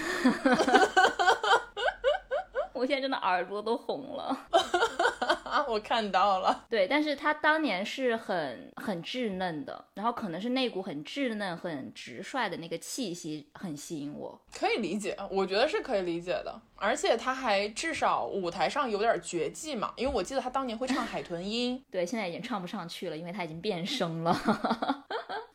[2.71, 4.38] 我现在真的耳朵都红了。
[5.67, 24.35] 我看到了，对，但是他当年是很很稚嫩的，然后可能是那股很稚嫩、很直率的那个气息很吸引我，可以理解，我觉得是可以理解的，而且他还至少舞台上有点绝技嘛，因为我记得他当年会唱海豚音， 对，现在已经唱不上去了，因为他已经变声了。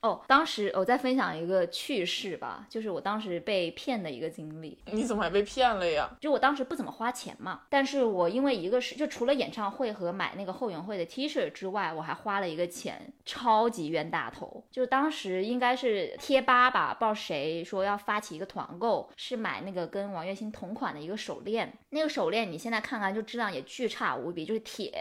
[0.01, 4.79] 哦，当时我再分享一个趣事吧，就是我当时被骗的一个经历。
[4.93, 6.09] 你怎么还被骗了呀？
[6.21, 14.63] 就我当时不怎么花钱嘛，但是我因为一个是，就除了演唱会和买那个后援会的 T 恤之外，我还花了一个钱，超级冤大头。
[14.71, 21.71] 就当时应该是贴吧吧，不知道谁说要发起一个团购，是买那个跟王栎鑫同款的一个手链。
[21.91, 24.93] 那个手链你现在看看就质量也巨差无比，就是铁，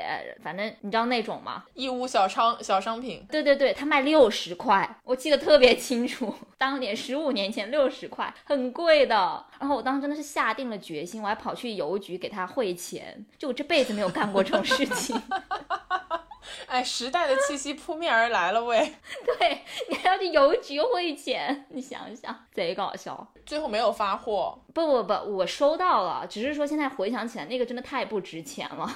[0.41, 1.63] 反正你知道那种吗？
[1.75, 3.25] 义乌小商小商品。
[3.29, 4.99] 对对对，它卖六十块。
[5.03, 15.21] 我记得特别清楚，当年十五年前六十块很贵的，然后我当时真的是下定了决心，我还跑去邮局给他汇钱，就我这辈子没有干过这种事情。
[16.67, 18.93] 哎，时代的气息扑面而来了喂！
[19.39, 23.27] 对你还要去邮局汇钱，你想想，贼搞笑。
[23.45, 24.59] 最后没有发货？
[24.73, 28.91] 不不不，我收到了，只是说现在回想起来，那个真的太不值钱了。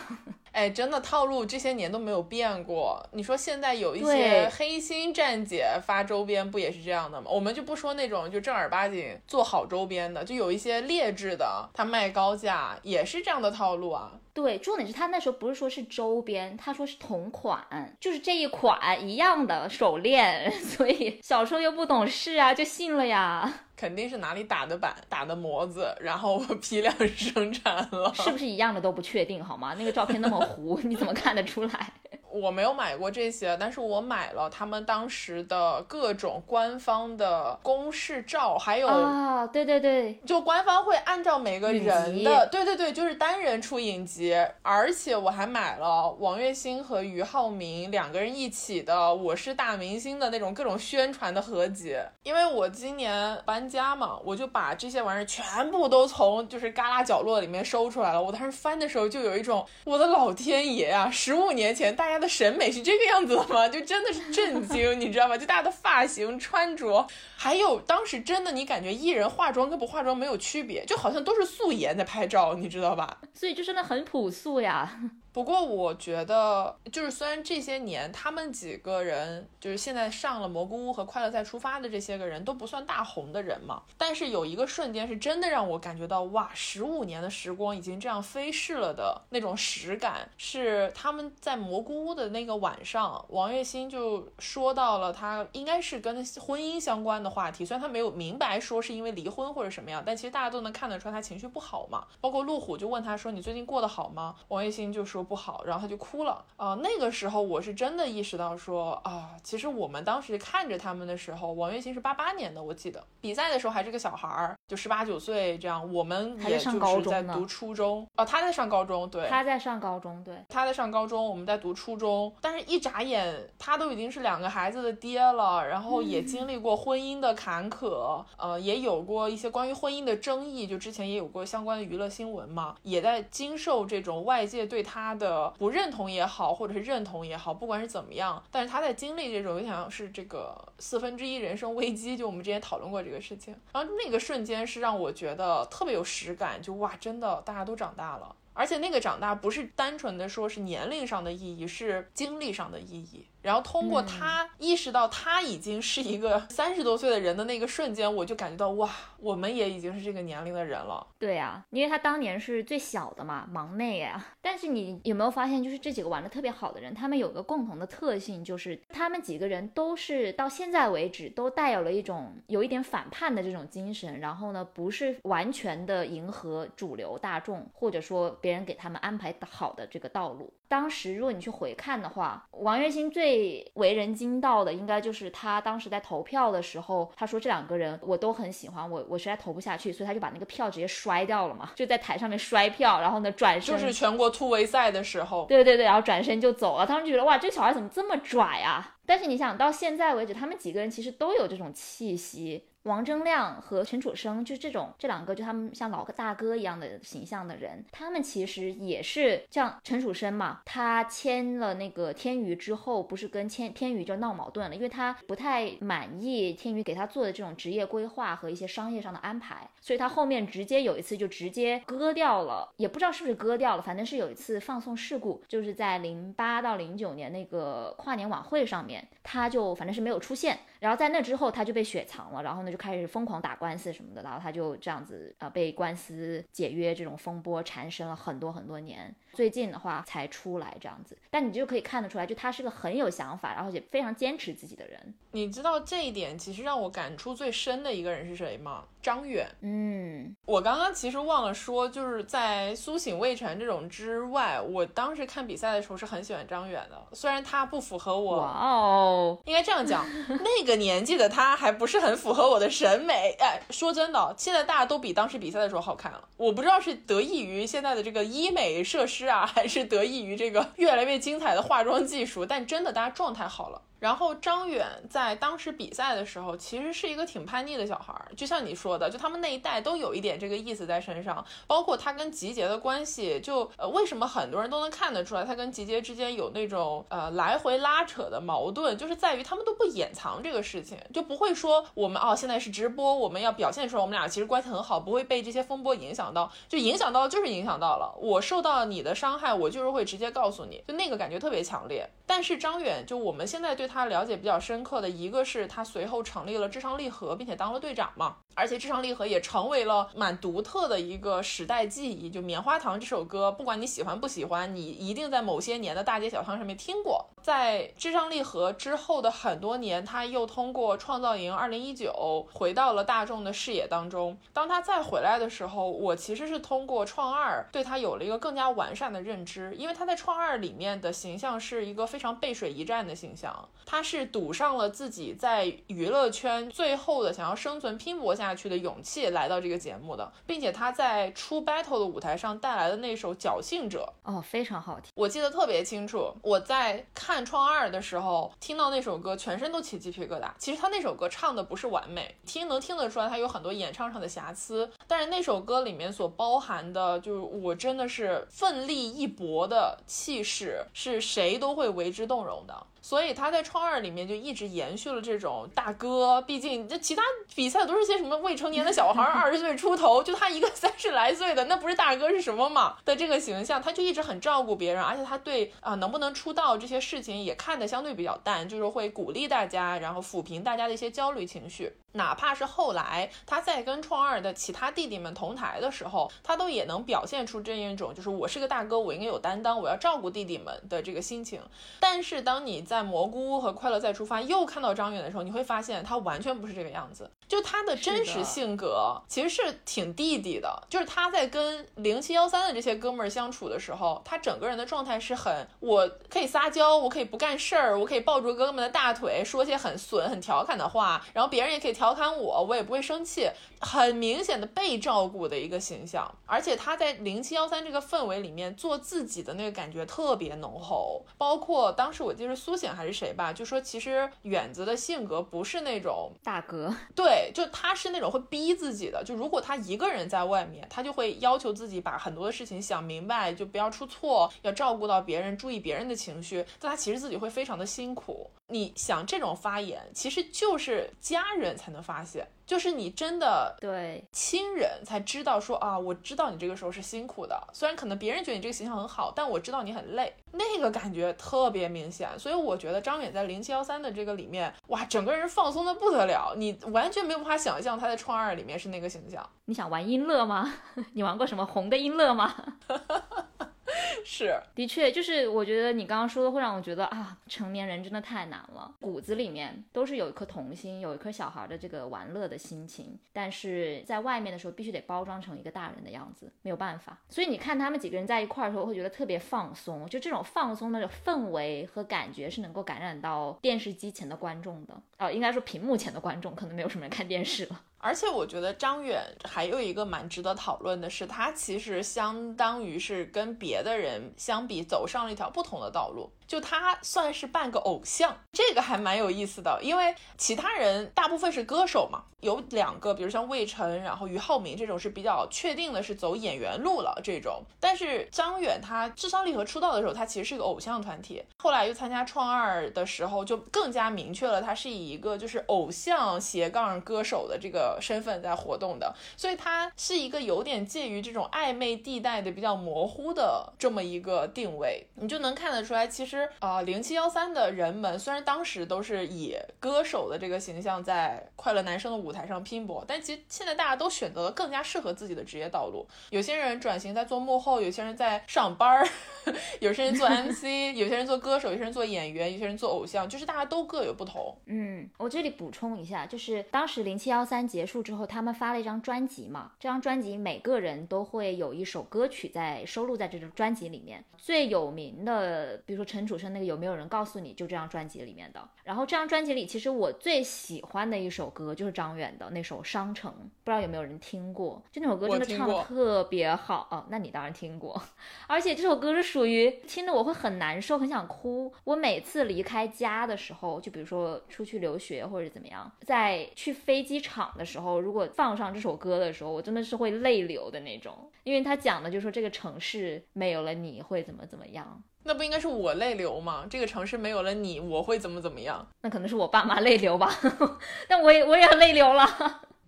[0.52, 3.02] 哎，真的套路这些年都没有变过。
[3.14, 7.30] 你说现在有一些黑心站姐发周边，不也是这样的吗？
[7.32, 14.12] 我们就不说那种就正儿八经做好周边的，就有一些劣质的，他卖高价也是这样的套路啊。
[14.34, 17.62] 对，重点是他那时候不是说是周边，他说是同款，
[18.00, 23.66] 就是这一款一样的手链， 所以小时候又不懂事啊，就信了呀。
[23.76, 29.74] 肯定是哪里打的板、打的模子，然后批量生产了，是不是一样的都不确定，好吗？
[29.78, 31.94] 那个照片那么糊， 你怎么看得出来？
[32.34, 58.24] 我没有买过这些，但是我买了他们当时的各种官方的公示照，还有啊，对对对，就官方会按照每个人的，对对对，就是单人出影集，而且我还买了王栎鑫和俞灏明两个人一起的《我是大明星》的那种各种宣传的合集，因为我今年搬家嘛，我就把这些玩意儿全部都从就是旮旯角落里面收出来了。
[58.24, 62.21] 我当时翻的时候就有一种，我的老天爷啊，十五年前大家。
[62.22, 63.68] 的审美是这个样子的吗？
[63.68, 65.36] 就真的是震惊， 你知道吗？
[65.38, 67.06] 就大家的发型、穿着，
[67.36, 73.18] 还有当时真的，你感觉艺人化妆跟不化妆没有区别，就好像都是素颜在拍照，你知道吧？
[73.34, 75.02] 所以就真的很朴素呀。
[75.34, 102.06] 不过我觉得，就是虽然这些年他们几个人，就是现在上了蘑菇屋和快乐再出发的这些个人都不算大红的人嘛，但是有一个瞬间是真的让我感觉到，哇，十五年的时光已经这样飞逝了的那种实感，是他们在蘑菇屋的那个晚上，王栎鑫就说到了他应该是跟婚姻相关的话题，虽然他没有明白说是因为离婚或者什么样，但其实大家都能看得出来他情绪不好嘛。
[102.20, 105.21] 包括路虎就问他说：“你最近过得好吗？”王栎鑫就说。
[105.24, 106.78] 不好，然后他就哭了啊！
[106.82, 115.82] 那个时候我是真的意识到说啊，其实我们当时看着他们的时候，王栎鑫是八八年的，我记得比赛的时候还是个小孩儿，就十八九岁这样。
[115.92, 122.34] 我们也就是在读初中啊，他在上高中，对，他在上高中，对，他在上高中，我们在读初中。
[122.40, 135.11] 但是，一眨眼，他都已经是两个孩子的爹了，然后也经历过婚姻的坎坷，呃，也有过一些关于婚姻的争议，就之前也有过相关的娱乐新闻嘛，也在经受这种外界对他。
[135.12, 142.16] 他的不认同也好，或者是认同也好，不管是怎么样，但是他在经历这种，有点像是这个四分之一人生危机。
[142.16, 153.26] 就我们之前讨论过这个事情，然后那个瞬间是让我觉得特别有实感，就哇，真的大家都长大了，而且那个长大不是单纯的说是年龄上的意义，是经历上的意义。
[153.42, 161.06] 然后通过他意识到他已经是一个 三十多岁的人的那个瞬间，我就感觉到哇，我们也已经是这个年龄的人了。
[161.18, 164.24] 对呀，因为他当年是最小的嘛，忙内呀。
[164.42, 174.20] 但是你有没有发现，就是这几个玩的特别好的人，他们有个共同的特性，就是他们几个人都是到现在为止都带有了一种有一点反叛的这种精神。
[174.20, 180.54] 然后呢，不是完全的迎合主流大众，或者说别人给他们安排好的这个道路。
[180.72, 196.86] 当时如果你去回看的话，王栎鑫最最为人惊到的，应该就是他当时在投票的时候，他说这两个人我都很喜欢，我我实在投不下去，所以他就把那个票直接摔掉了嘛，就在台上面摔票，然后呢转身就是全国突围赛的时候，对对对，然后转身就走了。
[196.86, 198.96] 他们就觉得哇，这小孩怎么这么拽啊？
[199.06, 202.70] 但是你想到现在为止，他们几个人其实都有这种气息。
[202.84, 230.58] 王铮亮和陈楚生，就这种这两个，就他们像老大哥一样的形象的人，他们其实也是像陈楚生嘛，他签了那个天娱之后，不是跟天天娱就闹矛盾了，因为他不太满意天娱给他做的这种职业规划和一些商业上的安排，所以他后面直接有一次就直接割掉了，也不知道是不是割掉了，反正是有一次放送事故，就是在零八到零九年那个跨年晚会上面，他就反正是没有出现。
[230.82, 241.18] 然后在那之后，他就被雪藏了，然后呢就开始疯狂打官司什么的，然后他就这样子呃被官司解约这种风波缠身了很多很多年，最近的话才出来这样子。
[241.30, 245.14] 但你就可以看得出来，就他是个很有想法，然后也非常坚持自己的人。
[245.32, 248.84] 你知道这一点其实让我感触最深的一个人是谁吗？
[249.02, 249.48] 张远。
[249.62, 258.38] 嗯，我刚刚其实忘了说，就是在苏醒未晨这种之外，我当时看比赛的时候是很喜欢张远的，虽然他不符合我。
[258.38, 263.36] 哇哦，应该这样讲， 那个年纪的他还不是很符合我的审美。
[263.40, 266.28] 哎，说真的，现在大家都比当时比赛的时候好看了。
[266.38, 273.82] 我不知道是得益于现在的这个医美设施是啊，还是得益于这个越来越精彩的化妆技术，但真的大家状态好了。
[274.02, 281.46] 然后张远在当时比赛的时候，其实是一个挺叛逆的小孩儿，就像你说的，就他们那一代都有一点这个意思在身上。
[281.68, 302.10] 包括他跟吉杰的关系，就呃为什么很多人都能看得出来，他跟吉杰之间有那种呃来回拉扯的矛盾，就是在于他们都不掩藏这个事情，就不会说我们哦现在是直播，我们要表现出来我们俩其实关系很好，不会被这些风波影响到，就影响到就是影响到了，我受到你的伤害，我就是会直接告诉你，就那个感觉特别强烈。
[302.26, 308.38] 但是张远，就我们现在对他了解比较深刻的一个是他随后成立了至上励合，并且当了队长嘛。
[308.54, 312.30] 而且至上励合也成为了蛮独特的一个时代记忆。
[312.30, 317.26] 就《棉花糖》这首歌，不管你喜欢不喜欢，你一定在某些年的大街小巷上面听过。
[317.42, 324.38] 在至上励合之后的很多年，他又通过创造营2019回到了大众的视野当中。
[324.54, 346.34] 当他再回来的时候，我其实是通过创二对他有了一个更加完善的认知，因为他在创二里面的形象是一个非常背水一战的形象，他是赌上了自己在娱乐圈最后的想要生存拼搏下去的勇气来到这个节目的，并且他在出 battle 的舞台上带来的那首《侥幸者》哦，非常好听，我记得特别清楚。
[346.42, 347.42] 我在看。
[347.44, 350.50] 创二的时候，听到那首歌，全身都起鸡皮疙瘩。
[350.58, 354.90] 其实他那首歌唱的不是完美，听能听得出来他有很多演唱上的瑕疵。
[355.08, 362.88] 但是那首歌里面所包含的，就是我真的是奋力一搏的气势，是谁都会为之动容的。
[363.02, 367.24] 所以他在创二里面就一直延续了这种大哥，毕竟这其他
[367.56, 381.92] 比赛都是些什么未成年的小孩， 二十岁出头，就他一个三十来岁的，那不是大哥是什么嘛的这个形象，他就一直很照顾别人，而且他对啊能不能出道这些事情也看得相对比较淡，就是会鼓励大家，然后抚平大家的一些焦虑情绪。
[382.14, 391.62] 哪怕是后来他在跟创二的其他弟弟们同台的时候，他都也能表现出这一种，就是我是个大哥，我应该有担当，我要照顾弟弟们的这个心情。
[392.00, 397.30] 但是当你在蘑菇屋和快乐再出发又看到张远的时候，你会发现他完全不是这个样子。
[397.52, 413.50] 就他的真实性格其实是挺弟弟的，就是他在跟零七幺三的这些哥们儿相处的时候，他整个人的状态是很，我可以撒娇，我可以不干事儿，我可以抱住哥哥们的大腿，说些很损、很调侃的话，然后别人也可以调侃我，我也不会生气，
[413.82, 416.34] 很明显的被照顾的一个形象。
[416.46, 427.52] 而且他在零七幺三这个氛围里面做自己的那个感觉特别浓厚，包括当时我记得苏醒还是谁吧，就说其实远子的性格不是那种大哥，对。
[427.54, 436.66] 就他是那种会逼自己的，就如果他一个人在外面，他就会要求自己把很多的事情想明白，就不要出错，要照顾到别人，注意别人的情绪。
[436.80, 438.50] 但他其实自己会非常的辛苦。
[438.72, 447.62] 你想这种发言，其实就是家人才能发现，就是你真的对亲人才知道说啊，我知道你这个时候是辛苦的。
[447.74, 452.30] 虽然可能别人觉得你这个形象很好，但我知道你很累，那个感觉特别明显。
[452.40, 459.48] 所以我觉得张远在零七幺三的这个里面，哇，整个人放松的不得了，你完全没有办法想象他在创二里面是那个形象。
[459.66, 460.74] 你想玩音乐吗？
[461.14, 462.54] 你玩过什么红的音乐吗？
[464.24, 477.18] 是，的确，就是我觉得你刚刚说的会让我觉得啊，成年人真的太难了，骨子里面都是有一颗童心，有一颗小孩的这个玩乐的心情，但是在外面的时候必须得包装成一个大人的样子，没有办法。
[477.28, 487.82] 所以你看他们几个人在一块儿的时候，会觉得特别放松，就这种放松的氛围和感觉是能够感染到电视机前的观众的，哦，应该说屏幕前的观众，可能没有什么人看电视了。
[488.02, 496.32] 而且我觉得张远还有一个蛮值得讨论的是，他其实相当于是跟别的人相比走上了一条不同的道路。
[496.48, 507.64] 就他算是半个偶像，这个还蛮有意思的，因为其他人大部分是歌手嘛，有两个，比如像魏晨，然后俞灏明这种是比较确定的是走演员路了这种。
[507.80, 526.48] 但是张远他智商励合出道的时候，他其实是一个偶像团体，后来又参加创二的时候，就更加明确了他是以一个就是偶像斜杠歌手的这个身份在活动的，所以它是一个有点介于这种暧昧地带的比较模糊的这么一个定位，你就能看得出来，其实。
[526.60, 536.06] 啊，零七幺三的人们虽然当时都是以歌手的这个形象在快乐男生的舞台上拼搏，但其实现在大家都选择了更加适合自己的职业道路。
[536.30, 539.08] 有些人转型在做幕后，有些人在上班儿，
[539.80, 540.64] 有些人做 MC，
[540.96, 544.56] 有些人做歌手，有些人做演员，有些人做偶像，就是大家都各有不同。
[544.66, 556.38] 嗯，我这里补充一下，就是当时零七幺三结束之后，他们发了一张专辑嘛，这张专辑每个人都会有一首歌曲在收录在这张专辑里面，最有名的，比如说陈楚。
[556.38, 558.68] 生那个有没有人告诉你就这张专辑里面的？
[558.84, 564.82] 然后这张专辑里，其实我最喜欢的一首歌就是张远的那首《商城》，不知道有没有人听过？
[564.92, 567.06] 就那首歌真的唱的特别好哦。
[567.10, 568.02] 那你当然听过，
[568.48, 571.72] 而且这首歌是属于听的我会很难受，很想哭。
[571.84, 585.02] 我每次离开家的时候，就比如说出去留学或者怎么样，在去飞机场的时候，如果放上这首歌的时候，我真的是会泪流的那种，因为他讲的就是说这个城市没有了你会怎么怎么样。
[585.24, 586.66] 那不应该是我泪流吗？
[586.70, 588.88] 这个城市没有了你，我会怎么怎么样？
[589.02, 590.32] 那可能是我爸妈泪流吧，
[591.08, 592.26] 但我也我也泪流了。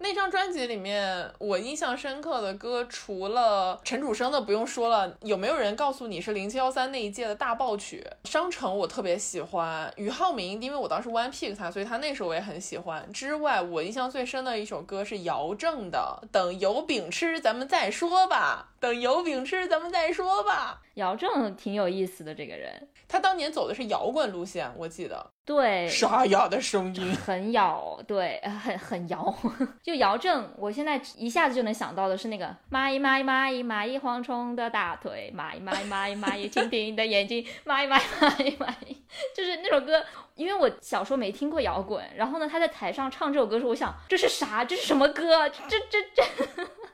[0.03, 8.69] 那张专辑里面，我印象深刻的歌，除了陈楚生的不用说了，有没有人告诉你是零七幺三那一届的大爆曲《商城》？
[8.75, 13.09] 我特别喜欢俞灏明，因为我当时 one pick 他，所以他那首我也很喜欢。
[13.13, 20.81] 之外，我印象最深的一首歌是姚正的《等有饼吃咱们再说吧》，等有饼吃咱们再说吧。
[20.95, 25.23] 姚正挺有意思的这个人，他当年走的是摇滚路线，我记得。
[25.45, 29.31] 对，沙哑的声音， 很咬，对，很很摇。
[29.83, 39.03] 就姚正，我现在一下子就能想到的是那个蚂蚁蚂蚁蚂蚁蚂蚁蝗虫的大腿，蚂蚁蚂蚁蚂蚁蚂蚁蜻蜓的眼睛，蚂蚁蚂蚁蚂蚁蚂蚁，
[39.37, 40.03] 就是那首歌。
[40.33, 44.65] 因为我小时候没听过摇滚，然后呢，他在台上唱这首歌时，我想这是啥？
[44.65, 45.47] 这是什么歌？
[45.69, 46.23] 这这这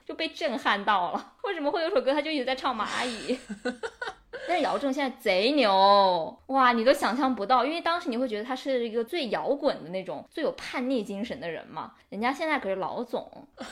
[0.05, 1.33] 就被震撼到了。
[1.43, 3.39] 为什么会有首歌，他就一直在唱蚂蚁？
[4.47, 11.93] 但是姚正现在贼牛哇，你都想象不到，因为当时你会觉得他是一个最摇滚的那种、最有叛逆精神的人嘛。
[12.09, 13.29] 人家现在可是老总。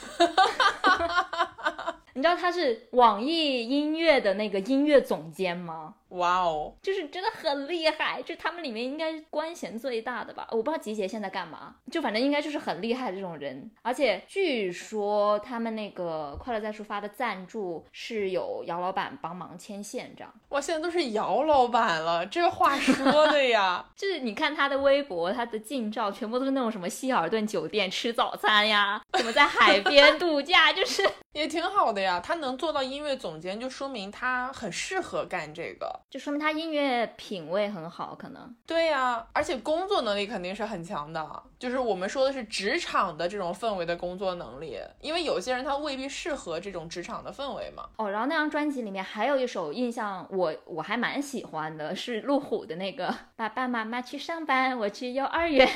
[2.14, 5.94] 你知道他是网易音乐的那个音乐总监吗？
[6.10, 10.46] 哇哦，就是真的很厉害，就他们里面应该官衔最大的吧？
[10.50, 13.70] 我不知道集结现在干嘛，就反正应该就是很厉害的这种人。
[13.82, 20.32] 而且据说他们那个快乐再出发的赞助是有姚老板帮忙牵线这样。
[20.48, 31.02] 哇，现在都是姚老板了，这话说的呀， 就是你看他的微博，他的近照全部都是那种什么希尔顿酒店吃早餐呀，怎么在海边度假， 就是
[31.32, 32.18] 也挺好的呀。
[32.20, 38.54] 他能做到音乐总监，就说明他很适合干这个，就说明他音乐品味很好，可能。
[38.66, 47.88] 对呀，而且工作能力肯定是很强的，就是我们说的是职场的这种氛围的工作能力，因为有些人他未必适合这种职场的氛围嘛。
[47.96, 55.68] 哦，然后那张专辑里面还有一首印象我我还蛮喜欢的，是路虎的那个爸爸妈妈去上班，我去幼儿园，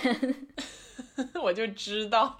[1.42, 2.38] 我就知道。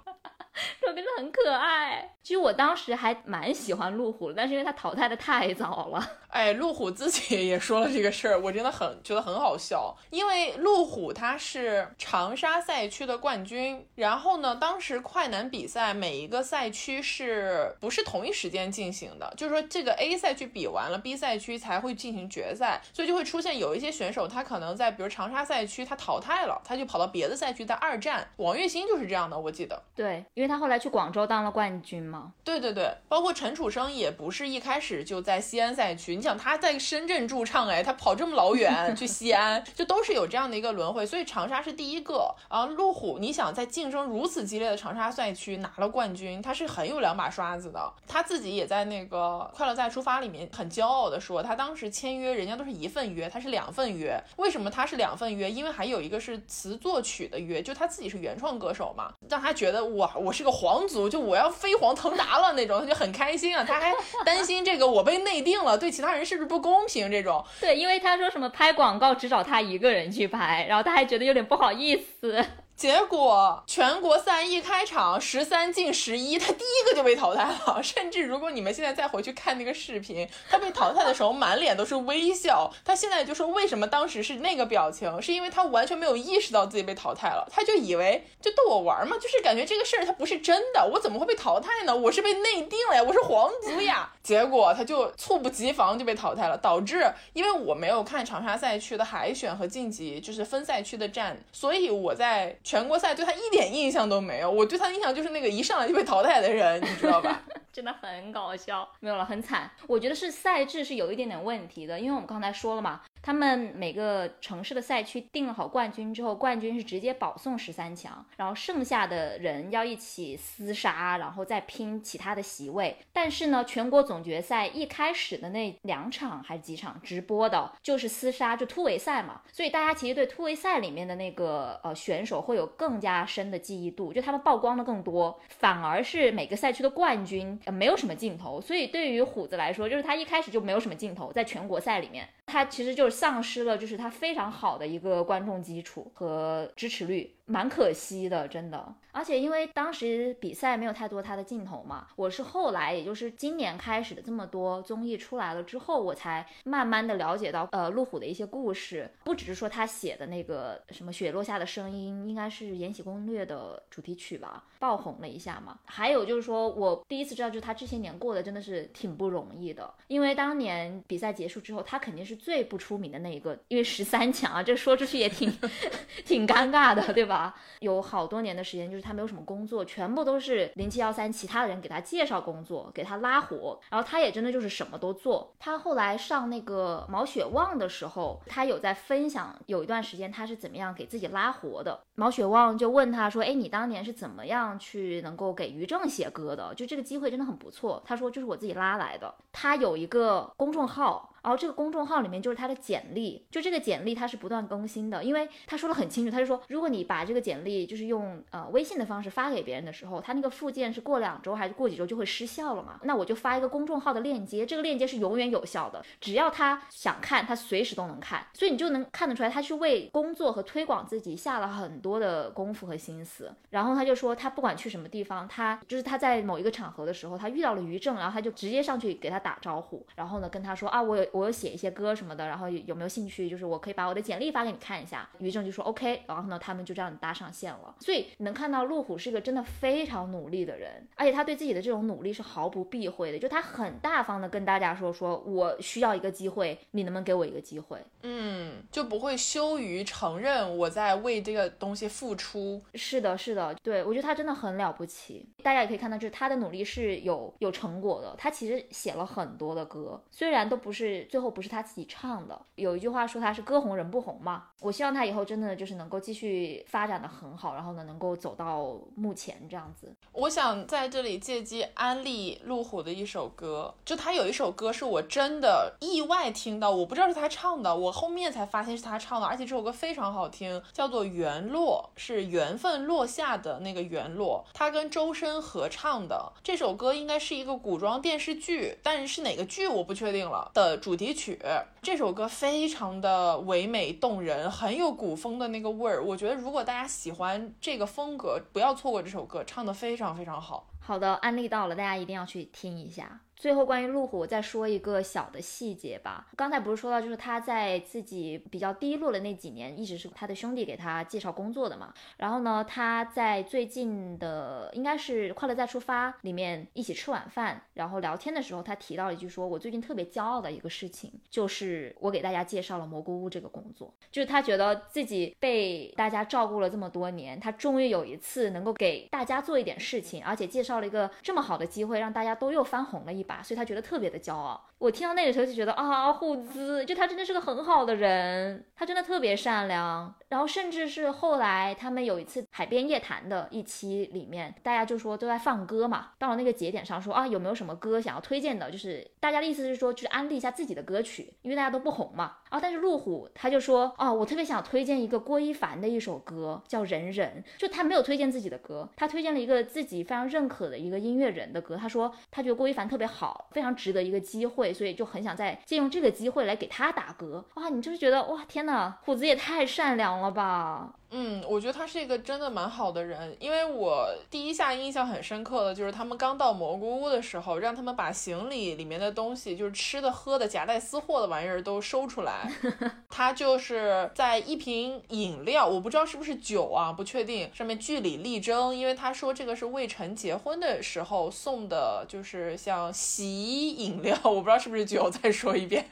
[0.79, 2.09] 这首真的很可爱。
[2.21, 6.11] 其实我当时还蛮喜欢路虎，但是因为他淘汰的太早了。
[6.29, 9.95] 哎，路虎自己也说了这个事儿，我真的很觉得很好笑。
[10.09, 19.31] 因为路虎他是长沙赛区的冠军，然后呢，当时快男比赛每一个赛区是不是同一时间进行的？
[19.37, 28.27] 就是说这个 A 赛区比完了，B 赛区才会进行决赛，所以就会出现有一些选手他可能在比如长沙赛区他淘汰了，他就跑到别的赛区在二战。
[28.37, 29.83] 王栎鑫就是这样的，我记得。
[29.93, 32.33] 对，因为他后来去广州当了冠军嘛。
[32.43, 36.17] 对对对，包括陈楚生也不是一开始就在西安赛区。
[36.17, 42.35] 你想他在深圳驻唱，哎，他跑这么老远 去西安，就都是有这样的一个轮回，所以长沙是第一个。
[42.49, 47.93] 然后路虎，你想在竞争如此激烈的长沙赛区拿了冠军，他是很有两把刷子的。
[48.05, 54.21] 他自己也在那个《快乐再出发》里面很骄傲的说，他当时签约人家都是一份约，他是两份约。
[54.35, 55.49] 为什么他是两份约？
[55.49, 63.63] 因为还有一个是词作曲的约，就他自己是原创歌手嘛，让他觉得哇，我是个皇族，就我要飞黄腾达了那种，他就很开心啊。
[63.63, 63.93] 他还
[64.25, 66.43] 担心这个我被内定了，对其他人是不是？
[66.53, 72.45] 不公平，这种对，因为他说什么拍广告只找他一个人去拍，然后他还觉得有点不好意思。
[72.83, 77.79] 结果全国赛一开场，十三进十一，他第一个就被淘汰了。
[77.81, 82.69] 甚至如果你们现在再回去看那个视频，他被淘汰的时候满脸都是微笑。
[82.83, 91.95] 他现在就说为什么当时是那个表情，是因为他完全没有意识到自己被淘汰了，他就以为就逗我玩嘛，就是感觉这个事儿他不是真的，我怎么会被淘汰呢？
[91.95, 94.11] 我是被内定了呀，我是皇族呀。
[94.21, 104.49] 结果他就猝不及防就被淘汰了，导致因为我没有看长沙赛区的海选和晋级，就是分赛区的战，所以我在全全国赛对他一点印象都没有。
[104.49, 107.43] 我对他的印象就是那个一上来就被淘汰的人，你知道吧？
[107.71, 109.69] 真的很搞笑，没有了，很惨。
[109.87, 113.01] 我觉得是赛制是有一点点问题的，因为我们刚才说了嘛。
[113.25, 122.97] 他们每个城市的赛区定了好冠军之后，冠军是直接保送十三强，然后剩下的人要一起厮杀，然后再拼其他的席位。
[123.13, 129.41] 但是呢，全国总决赛一开始的那两场还是几场直播的，就是厮杀，就突围赛嘛。
[129.53, 135.39] 所以大家其实对突围赛里面的那个呃选手或会有更加深的记忆度，就他们曝光的更多。
[135.49, 142.29] 反而是每个赛区的冠军呃没有什么镜头，所以对于虎子来说，就是他一开始就没有什么镜头，在全国赛里面。
[142.45, 147.35] 他其实就是丧失了，就是他非常好的一个观众基础和支持率。
[147.45, 148.93] 蛮可惜的，真的。
[149.11, 165.77] 而且因为当时比赛没有太多他的镜头嘛，我是后来，也就是今年开始的这么多综艺出来了之后，我才慢慢的了解到，呃，路虎的一些故事，不只是说他写的那个什么雪落下的声音，应该是《延禧攻略》的主题曲吧，爆红了一下嘛。
[165.85, 175.53] 还有就是说我第一次知道，就是他这些年过得真的是挺不容易的，因为当年比赛结束之后，他肯定是最不出名的那一个，因为十三强啊，这说出去也挺
[176.25, 177.32] 挺尴尬的，对吧？
[177.33, 185.53] 啊有好多年的时间，就是他没有什么工作，全部都是零七幺三其他的人给他介绍工作，给他拉活，然后他也真的就是什么都做。
[185.59, 191.99] 他后来上那个毛血旺的时候，他有在分享，有一段时间他是怎么样给自己拉活的。
[192.15, 196.73] 毛血旺就问他说：“哎，你当年是怎么样去能够给于正写歌的？
[196.75, 201.32] 就这个机会真的很不错。”他说：“就是我自己拉来的。”他有一个公众号。
[201.43, 212.97] 然后这个公众号里面就是他的简历，就这个简历他是不断更新的，因为他说的很清楚，他就说，如果你把这个简历就是用呃微信的方式发给别人的时候，他那个附件是过两周还是过几周就会失效了嘛？
[213.03, 223.53] 那我就发一个公众号的链接，这个链接是永远有效的，只要他想看，他随时都能看，所以你就能看得出来，他是为工作和推广自己下了很多的功夫和心思。
[223.71, 231.27] 然后他就说，他不管去什么地方，他就是他在某一个场合的时候，他遇到了于正，然后他就直接上去给他打招呼，然后呢跟他说啊，我有。
[231.33, 233.49] 我有写一些歌什么的，然后有没有兴趣？
[233.49, 235.27] 就是我可以把我的简历发给你看一下。
[235.39, 237.95] 于正就说 OK，然后呢，他们就这样搭上线了。
[237.99, 247.97] 所以能看到路虎是一个真的非常努力的人，而且他对自己的这种努力是毫不避讳的，就他很大方的跟大家说，说我需要一个机会，你能不能给我一个机会？
[248.21, 252.79] 嗯，就不会羞于承认我在为这个东西付出。
[252.93, 255.49] 是的，是的，对我觉得他真的很了不起。
[255.63, 258.35] 大家也可以看到，就是他的努力是有有成果的。
[258.37, 261.22] 他其实写了很多的歌，虽然都不是。
[261.29, 264.65] 最后不是他自己唱的，有一句话说他是歌红人不红嘛。
[264.81, 270.13] 我希望他以后真的就是能够继续发展的很好，然后呢能够走到目前这样子。
[270.31, 291.59] 我想在这里借机安利路虎的一首歌，就他有一首歌是我真的意外听到，我不知道是他唱的，我后面才发现是他唱的，而且这首歌非常好听，叫做《缘落》，是缘分落下的那个缘落，他跟周深合唱的这首歌应该是一个古装电视剧，但是是哪个剧我不确定了的主主题曲。
[292.01, 296.23] 这首歌非常的唯美动人，很有古风的那个味儿。
[296.23, 300.87] 我觉得如果大家喜欢这个风格，不要错过这首歌，唱的非常非常好。
[300.99, 303.41] 好的，安利到了，大家一定要去听一下。
[303.63, 306.47] 最后，关于路虎，我再说一个小的细节吧。
[306.57, 312.13] 刚才不是说到，就是他在自己比较低落的那几年，一直是他的兄弟给他介绍工作的嘛。
[312.35, 324.13] 然后呢，他在最近的应该是《快乐再出发》里面一起吃晚饭，然后聊天的时候，他提到了一句，说我最近特别骄傲的一个事情，就是我给大家介绍了蘑菇屋这个工作。
[324.29, 333.52] 就是他觉得自己被大家照顾了这么多年，他终于有一次能够给大家做一点事情，而且介绍了一个这么好的机会，让大家都又翻红了一把。
[333.61, 334.89] 所以他觉得特别的骄傲。
[335.03, 340.33] 我听到那个时候就觉得啊，护资就他真的是个很好的人，他真的特别善良。
[340.47, 346.29] 然后甚至是后来他们有一次海边夜谈的一期里面，大家就说都在放歌嘛。
[346.39, 348.89] 到了那个节点上说啊，有没有什么歌想要推荐的？
[348.89, 352.59] 就是大家的意思是说，就是安利一下自己的歌曲，因为大家都不红嘛。
[352.69, 357.61] 啊，但是路虎他就说啊，我特别想推荐一个郭一凡的一首歌，叫《人人》。
[357.81, 361.97] 就他没有推荐自己的歌，他推荐了一个自己非常认可的一个音乐人的歌。
[361.97, 364.92] 他说他觉得郭一凡特别好，非常值得一个机会。
[364.93, 367.89] 所以就很想再借用这个机会来给他打嗝哇！
[367.89, 371.13] 你就是觉得哇天哪，虎子也太善良了吧！
[371.35, 382.71] 嗯，我觉得他是一个真的蛮好的人，因为我第一下印象很深刻的就是他们刚到蘑菇屋的时候，让他们把行李里面的东西，就是吃的、喝的、夹带私货的玩意儿都收出来。
[383.29, 396.05] 他就是在一瓶饮料，我不知道是不是酒啊，不确定，上面据理力争，因为他说这个是魏晨结婚的时候送的，就是像洗衣饮料，我不知道是不是酒，再说一遍，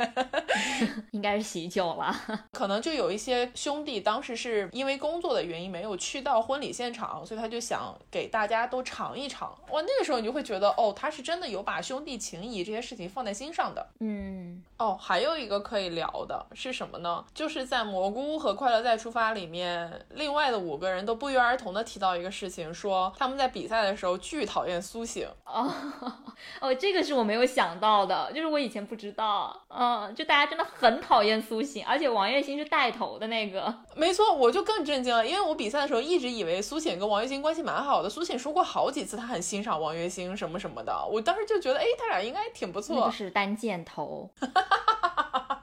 [1.11, 2.15] 应该是喜酒了。
[2.51, 9.49] 可能就有一些兄弟当时是因为工作的原因没有去到婚礼现场，所以他就想给大家都尝一尝。
[9.71, 13.85] 哇，那个时候你就会觉得，哦，他是真的有把兄弟情谊这些事情放在心上的。
[13.99, 17.25] 嗯，哦，还有一个可以聊的是什么呢？
[17.33, 25.27] 就是在蘑菇屋和快乐再出发里面，另外的五个人都不约而同的提到一个事情，说他们在比赛的时候巨讨厌苏醒。
[25.45, 25.73] 哦
[26.59, 29.57] 哦，这个是我没有想到的，就是我以前不知道。
[29.69, 33.73] 嗯，就大家真的很讨厌苏醒，而且王栎鑫是带头的那个。
[33.95, 43.05] 没错，我就更震惊了，因为我比赛的时候一直以为苏醒跟王栎鑫关系蛮好的，苏醒说过好几次他很欣赏王栎鑫什么什么的，我当时就觉得，哎，他俩应该挺不错。
[43.05, 44.29] 那是单箭头。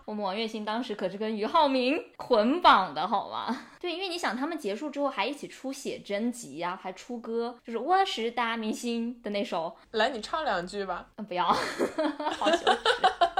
[0.05, 3.65] 我们王栎鑫当时可是跟俞灏明捆绑的好吗？
[3.79, 9.77] 对，因为你想，他们结束之后还一起出写真集呀，还出歌，就是我是大明星的那首。
[9.91, 11.09] 来，你唱两句吧。
[11.17, 11.45] 嗯，不要，
[12.39, 13.38] 好羞耻。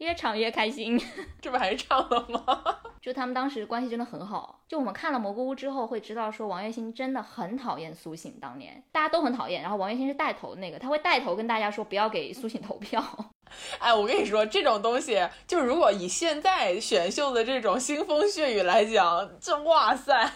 [0.00, 1.00] 越唱越开心，
[1.40, 2.76] 这不还是唱了吗？
[3.00, 4.60] 就他们当时关系真的很好。
[4.66, 9.62] 就我们看了蘑菇屋之后，会知道说王栎鑫真的很讨厌苏醒，当年大家都很讨厌。
[9.62, 13.02] 然后王栎鑫是带头那个，他会带头跟大家说不要给苏醒投票。
[13.78, 20.30] 哎，我跟你说，这种东西，就如果以现在选秀的这种腥风血雨来讲，这哇塞，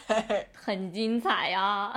[0.54, 1.92] 很精彩呀。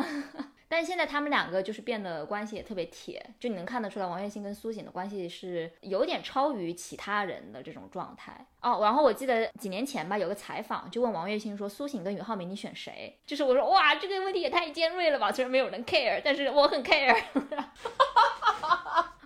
[0.70, 8.80] 但现在他们两个就是变得关系也特别铁，就你能看得出来，王栎鑫跟苏醒的关系是有点超于其他人的这种状态哦。
[8.82, 15.32] 然后我记得几年前吧，有个采访就问王栎鑫说：“苏醒跟俞灏明你选谁？”就是我说：“哇，这个问题也太尖锐了吧！
[15.32, 17.24] 虽然没有人 care，但是我很 care。”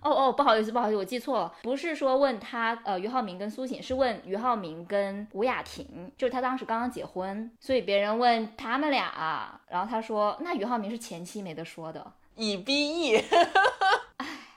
[0.02, 13.24] 哦哦，不好意思，不好意思，我记错了，不是说问他，呃，俞灏明跟苏醒，是问俞灏明跟吴雅婷，就是他当时刚刚结婚，所以别人问他们俩，然后他说，那俞灏明是前妻，没得说的，以逼义。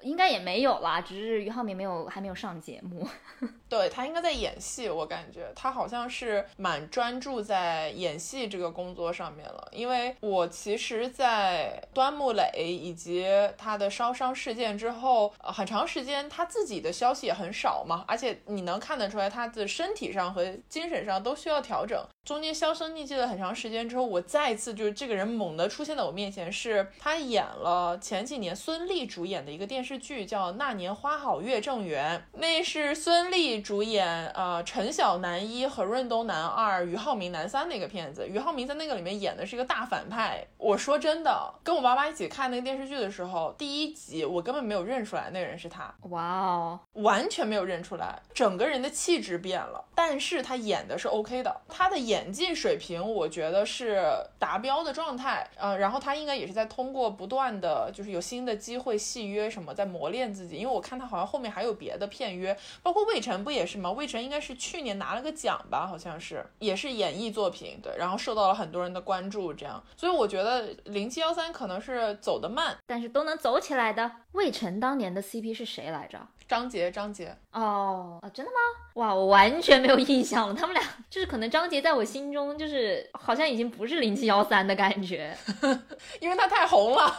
[0.05, 3.09] 应该也没有啦，只是俞灏明没有还没有上节目。
[3.69, 9.69] 对他应该在演戏，我感觉他好像是蛮专注在演戏这个工作上面了。
[9.73, 13.27] 因为我其实，在端木磊以及
[13.59, 22.01] 他的烧伤事件之后，很长时间他自己的消息也很少嘛，而且你能看得出来他的身体上和精神上都需要调整。
[22.25, 38.27] 中间销声匿迹了很长时间之后，我再次就是这个人猛地出现在我面前，是他演了前几年孙俪主演的一个电视剧，叫《那年花好月正圆》，那是孙俪主演，呃，陈晓男一，何润东男二，俞灏明男三那个片子。
[38.27, 40.43] 俞灏明在那个里面演的是一个大反派。
[40.57, 45.95] 我说真的，跟我爸妈一起看那个电视剧的时候，第一集我根本没有认出来那个人是他。
[46.09, 49.85] 哇哦，完全没有认出来，整个人的气质变了。
[49.95, 52.14] 但是他演的是 OK 的，他的演。
[52.15, 54.01] 演技水平，我觉得是
[54.39, 60.57] 达标的状态，呃，然后他应该也是在通过不断的，就是有新的机会戏约什么，在磨练自己。
[60.57, 63.91] 因为我看他好像后面还有别的片约，包括魏晨不也是吗？
[63.91, 69.83] 魏晨应该是去年拿了个奖吧，好像是，也是演艺作品，对，然后受到了很多人的关注，这样。
[69.97, 74.11] 所以我觉得零七幺三可能是走得慢，但是都能走起来的。
[74.33, 76.21] 魏晨当年的 CP 是谁来着？
[76.47, 77.37] 张杰，张杰。
[77.55, 78.59] 哦，啊，真的吗？
[78.95, 80.55] 哇，我完全没有印象了。
[80.55, 85.37] 他们俩就是可能张杰在我心中就是好像已经不是零七幺三的感觉，
[86.21, 87.13] 因为他太红了。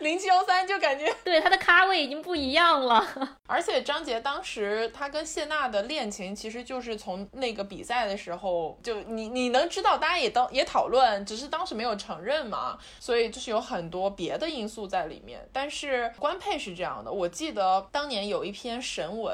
[0.00, 3.06] 零七幺三就感觉 对他的咖位已经不一样了。
[3.46, 15.48] 而且张杰当时他跟谢娜的恋情其实就是从那个比赛的时候就你你能知道，大家也当也讨论，只是当时没有承认嘛，所以就是有很多别的因素在里面。
[15.52, 19.31] 但是官配是这样的，我记得当年有一篇神文，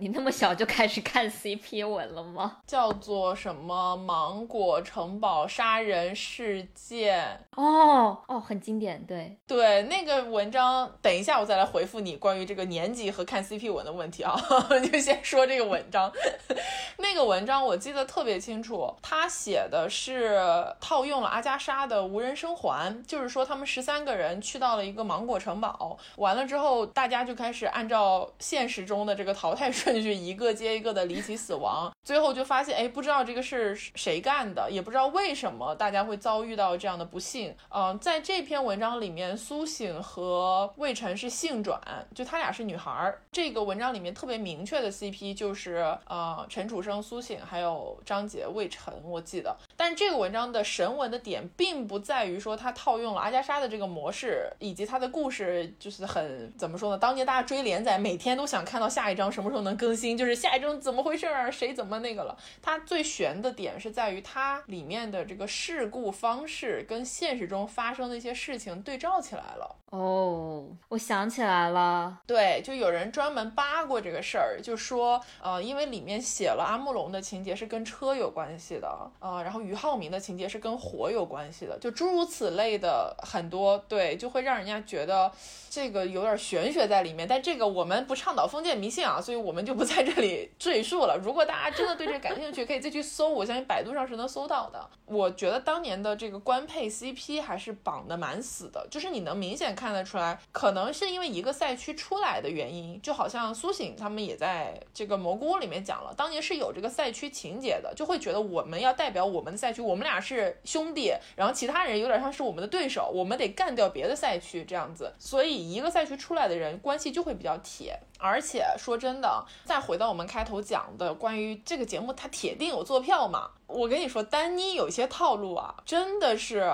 [0.00, 2.58] 你那么小就开始看 CP 文了吗？
[2.66, 7.40] 叫做什么芒果城堡杀人事件？
[7.56, 14.36] 哦哦，很经典，对对，那个文章，等一下我再来回复你关于这个年级和看 CP 文的问题啊，
[14.90, 16.12] 就先说这个文章。
[16.98, 20.40] 那个文章我记得特别清楚，他写的是
[20.80, 37.54] 套用了阿加莎的无人生还，就是说他们十三个人去到了一个芒果城堡，完了之后大家就开始按照现实中的这个淘汰顺序，一个接一个的离奇死亡， 最后就发现，哎，不知道这个是谁干的，也不知道为什么大家会遭遇到这样的不幸。
[37.70, 41.80] 嗯，在这篇文章里面，苏醒醒和魏晨是性转，
[42.12, 43.22] 就他俩是女孩儿。
[43.30, 49.56] 这个文章里面特别明确的 CP 就是呃陈楚生、苏醒还有张杰、魏晨，我记得。
[49.76, 56.98] 但这个文章的神文的点并不在于说他套用了阿加莎的这个模式，以及他的故事就是很怎么说呢？
[56.98, 61.50] 当年大家追连载，每天都想看到下一章什么时候能更新，就是下一章怎么回事啊？
[61.50, 62.36] 谁怎么那个了？
[62.62, 69.76] 它最悬的点是在于它里面的这个事故方式跟现实中发生的一些事情对照起来了。
[69.90, 85.32] 哦，我想起来了，对，就有人专门扒过这个事儿，就说，呃，因为里面写了阿木龙的情节是跟车有关系的，呃，然后俞灏明的情节是跟火有关系的，就诸如此类的很多，对，就会让人家觉得
[85.78, 87.28] 这个有点玄学在里面。
[87.28, 91.16] 但这个我们不倡导封建迷信啊，所以我们就不在这里 赘述了。
[91.22, 94.90] 如果大家真的对这感兴趣，可以再去搜，我相信百度上是能搜到的。
[95.06, 99.68] 我觉得当年的这个官配 CP 还是绑得蛮死的，就是你能明显。
[99.78, 117.98] 看得出来，可能是因为一个赛区出来的原因，就好像苏醒他们也在这个蘑菇屋里面讲了，当年是有这个赛区情节的，就会觉得我们要代表我们的赛区，我们俩是兄弟，然后其他人有点像是我们的对手，我们得干掉别的赛区这样子，所以一个赛区出来的人关系就会比较铁。
[118.18, 123.50] 而且说真的，再回到我们开头讲的关于这个节目，它铁定有坐票嘛？
[123.66, 126.70] 我跟你说，丹妮有些套路啊，真的是。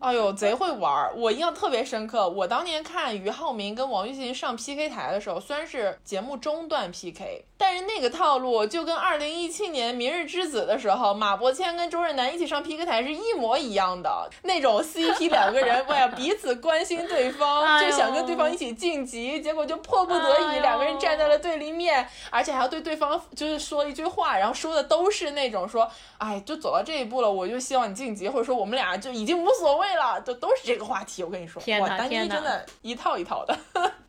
[0.00, 1.12] 哎呦，贼会玩儿！
[1.16, 2.28] 我印象特别深刻。
[2.28, 14.30] 我当年看俞灏明跟王栎鑫上 PK 台的时候，虽然是节目中段 PK，但是那个套路就跟二零一七年《明日之子》的时候，马伯骞跟周震南一起上 PK 台是一模一样的。
[14.44, 29.88] 那种 CP 两个人，哎呀，彼此关心对方，就想跟对方一起晋级，结果就迫不得已两个人站在了对立面，而且还要对对方就是说一句话，然后说的都是那种说，哎，就走到这一步了，我就希望你晋级，或者说我们俩就已经无所谓。
[29.98, 31.24] 了，就都是这个话题。
[31.24, 33.58] 我跟你说，哇，丹妮真的一套一套的。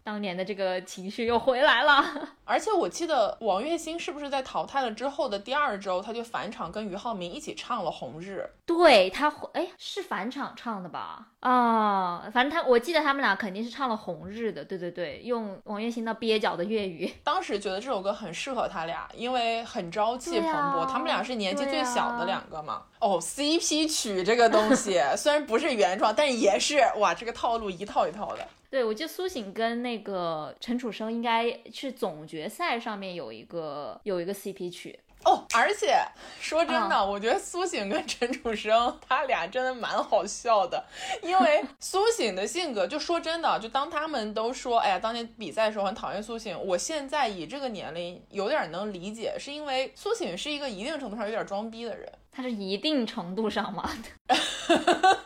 [0.10, 2.04] 当年的这个情绪又回来了。
[2.44, 8.44] 而且我记得王栎鑫是不是在淘汰了之后的第二周，他就返场跟俞灏明一起唱了《红日》。
[8.66, 11.28] 对他，哎，是返场唱的吧？
[11.40, 14.66] 啊，反正他，我记得他们俩肯定是唱了《红日》的。
[14.66, 17.10] 对对对，用王栎鑫那蹩脚的粤语。
[17.24, 20.86] 当时觉得这首歌很适合他俩，因为很朝气蓬勃。
[20.86, 22.84] 他们俩是年纪最小的两个嘛。
[23.00, 28.46] 哦，CP 曲这个东西 虽然不是原创，但也是哇，这个套路一套一套的。
[28.70, 35.46] 对，我记得苏醒跟那个陈楚生应该是总决赛上面有一个有一个 CP 曲哦。
[35.54, 35.98] 而且
[36.40, 40.84] 说真的，我觉得苏醒跟陈楚生他俩真的蛮好笑的，
[41.22, 52.12] 因为 苏醒的性格，就说真的，就当他们都说，哎呀，当年比赛的时候很讨厌苏醒，我现在以这个年龄有点能理解，是因为苏醒是一个一定程度上有点装逼的人。
[52.32, 53.90] 他是一定程度上吗？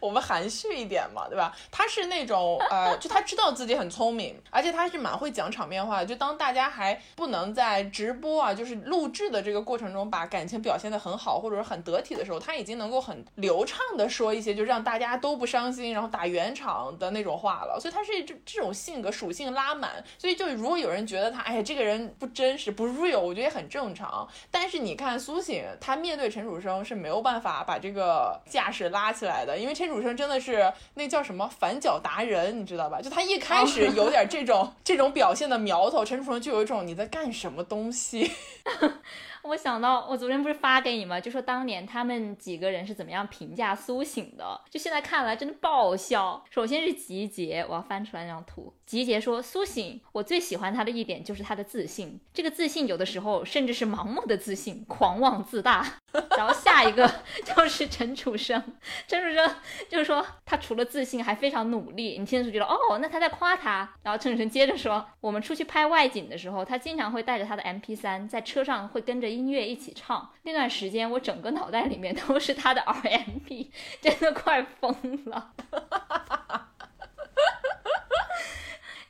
[0.00, 1.54] 我们含蓄一点嘛，对吧？
[1.70, 6.06] 他是那种呃，就他知道自己很聪明，而且他是蛮会讲场面话的。
[6.06, 17.78] 就当大家还不能在直播啊，就是录制的这个过程中把感情表现得很好，或者是很得体的时候，他已经能够很流畅的说一些就让大家都不伤心，然后打圆场的那种话了。
[17.80, 20.04] 所以他是这这种性格属性拉满。
[20.16, 24.28] 所以就如果有人觉得他，哎呀，这个人不真实不 real，我觉得也很正常。
[24.50, 29.87] 但是你看苏醒，他面对陈楚生是没有办法把这个架势拉起来的，因为陈。
[29.88, 33.00] 主生真的是那叫什么反脚达人，你知道吧？
[33.00, 38.30] 就他一开始有点这种 这种表现的苗头，陈楚生就有一种你在干什么东西。
[39.42, 41.20] 我想到，我昨天不是发给你吗？
[41.20, 44.60] 就说当年他们几个人是怎么样评价苏醒的？
[44.70, 46.44] 就现在看来真的爆笑。
[46.50, 48.72] 首先是集结，我要翻出来那张图。
[48.84, 52.18] 集结说苏醒，我最喜欢他的一点就是他的自信。
[52.32, 55.86] 这个自信有的时候甚至是盲目的自信，狂妄自大。
[56.38, 57.06] 然后下一个
[57.44, 58.62] 就是陈楚生，
[59.06, 59.56] 陈楚生
[59.90, 62.18] 就是说他除了自信还非常努力。
[62.18, 63.88] 你听着觉得哦，那他在夸他。
[64.02, 70.30] 然后陈楚生接着说，我们出去拍外景的时候，他经常会带着他的 MP 三，在车上会跟着音乐一起唱。
[70.42, 73.68] 那段时间我整个脑袋里面都是他的 RMB，
[74.00, 74.94] 真的快疯
[75.26, 75.52] 了。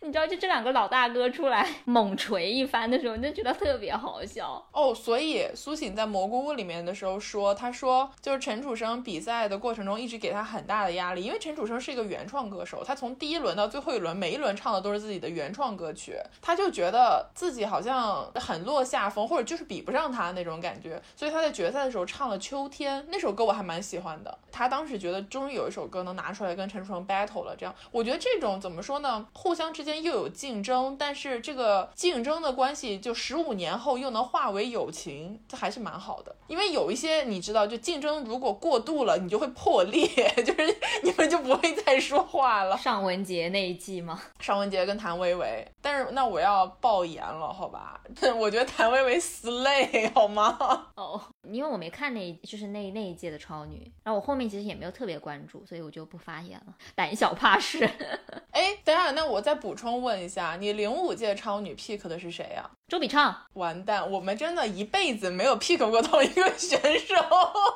[0.08, 4.94] 你知道，就这两个老大哥出来 猛锤一番的时候，你就觉得特别好笑哦。
[4.94, 24.38] 所以苏醒在蘑菇屋里面的时候说，他说就是陈楚生比赛的过程中一直给他很大的压力，因为陈楚生是一个原创歌手，他从第一轮到最后一轮，每一轮唱的都是自己的原创歌曲，他就觉得自己好像很落下风，或者就是比不上他那种感觉，所以他在决赛的时候唱了《秋天》那首歌，我还蛮喜欢的。
[24.50, 29.97] 他当时觉得终于有一首歌能拿出来跟陈楚生 battle 了，这样我觉得这种怎么说呢，互相之间。
[30.02, 36.34] 间又有竞争，但是这个竞争的关系就十五年后又能化为友情，这还是蛮好的。
[36.46, 40.06] 因为有一些你知道，就竞争如果过度了，你就会破裂，
[40.44, 42.76] 就是你们就不会再说话了。
[42.76, 44.20] 尚雯婕那一季吗？
[44.40, 48.00] 尚雯婕跟谭维维，但是那我要爆言了，好吧？
[48.38, 50.86] 我觉得谭维维死累，好吗？
[50.96, 57.88] 哦，因为我没看那，就是那那一届的超女，然后我后面其实也没有特别关注，所以我就不发言了，胆小怕事。
[58.50, 62.68] 哎，等下，那我再补充问一下，你零五届超女 pick 的是谁呀？
[62.88, 63.34] 周笔畅。
[63.54, 67.14] 完蛋，我们真的一辈子没有 pick 过同一个选手。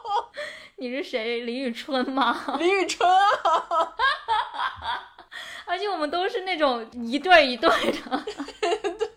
[0.77, 1.41] 你是谁？
[1.43, 2.45] 李宇春吗？
[2.59, 3.95] 李宇春啊！
[5.65, 8.25] 而且我们都是那种一对一对的。
[8.61, 9.12] 对，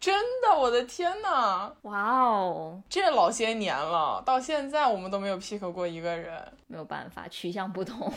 [0.00, 1.72] 真的，我的天呐！
[1.82, 6.40] 哇哦，这老些年了，到现在我们都没有 pick 过一个人。
[6.66, 8.12] 没有办法，取向不同。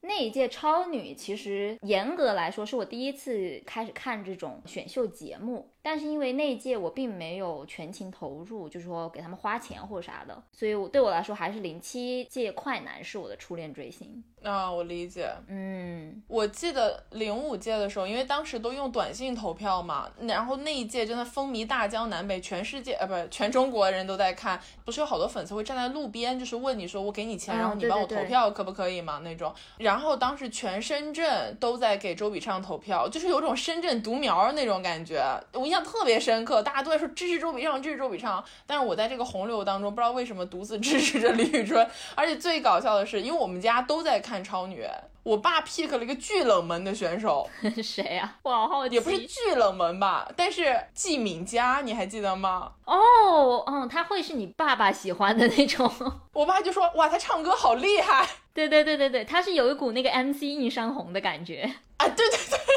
[0.00, 14.22] 那一届超女其实严格来说是我第一次开始看这种选秀节目，但是因为那一届我并没有全情投入，就是说给他们花钱或啥的，所以我对我来说还是零七届快男是我的初恋追星。
[14.40, 15.28] 啊，我理解。
[15.48, 29.52] 嗯，我记得零五届的时候，因为当时都用短信投票嘛，然后那一届真的风靡大江南北，全世界呃不是全中国人都在看，不是有好多粉丝会站在路边，就是问你说我给你钱，然后你帮我投票可不可以嘛那种。
[29.88, 35.24] 然后当时全深圳都在给周笔畅投票，就是有种深圳独苗那种感觉，
[35.54, 38.44] 我印象特别深刻，大家都在说支持周笔畅，支持周笔畅。
[38.66, 44.86] 但是我在这个洪流当中，不知道为什么独自支持着李宇春，而且最搞笑的是，因为我们家都在看超女，
[45.22, 47.48] 我爸 pick 了一个巨冷门的选手，
[47.82, 48.36] 谁呀？
[48.42, 52.72] 我好好奇，也不是巨冷门吧，但是季敏佳，你还记得吗？
[52.84, 55.90] 哦，嗯，他会是你爸爸喜欢的那种。
[56.34, 58.28] 我爸就说，哇，他唱歌好厉害。
[58.66, 61.62] 对对对对对，他是有一股那个 MC 印山红的感觉
[61.98, 62.58] 啊，对对对。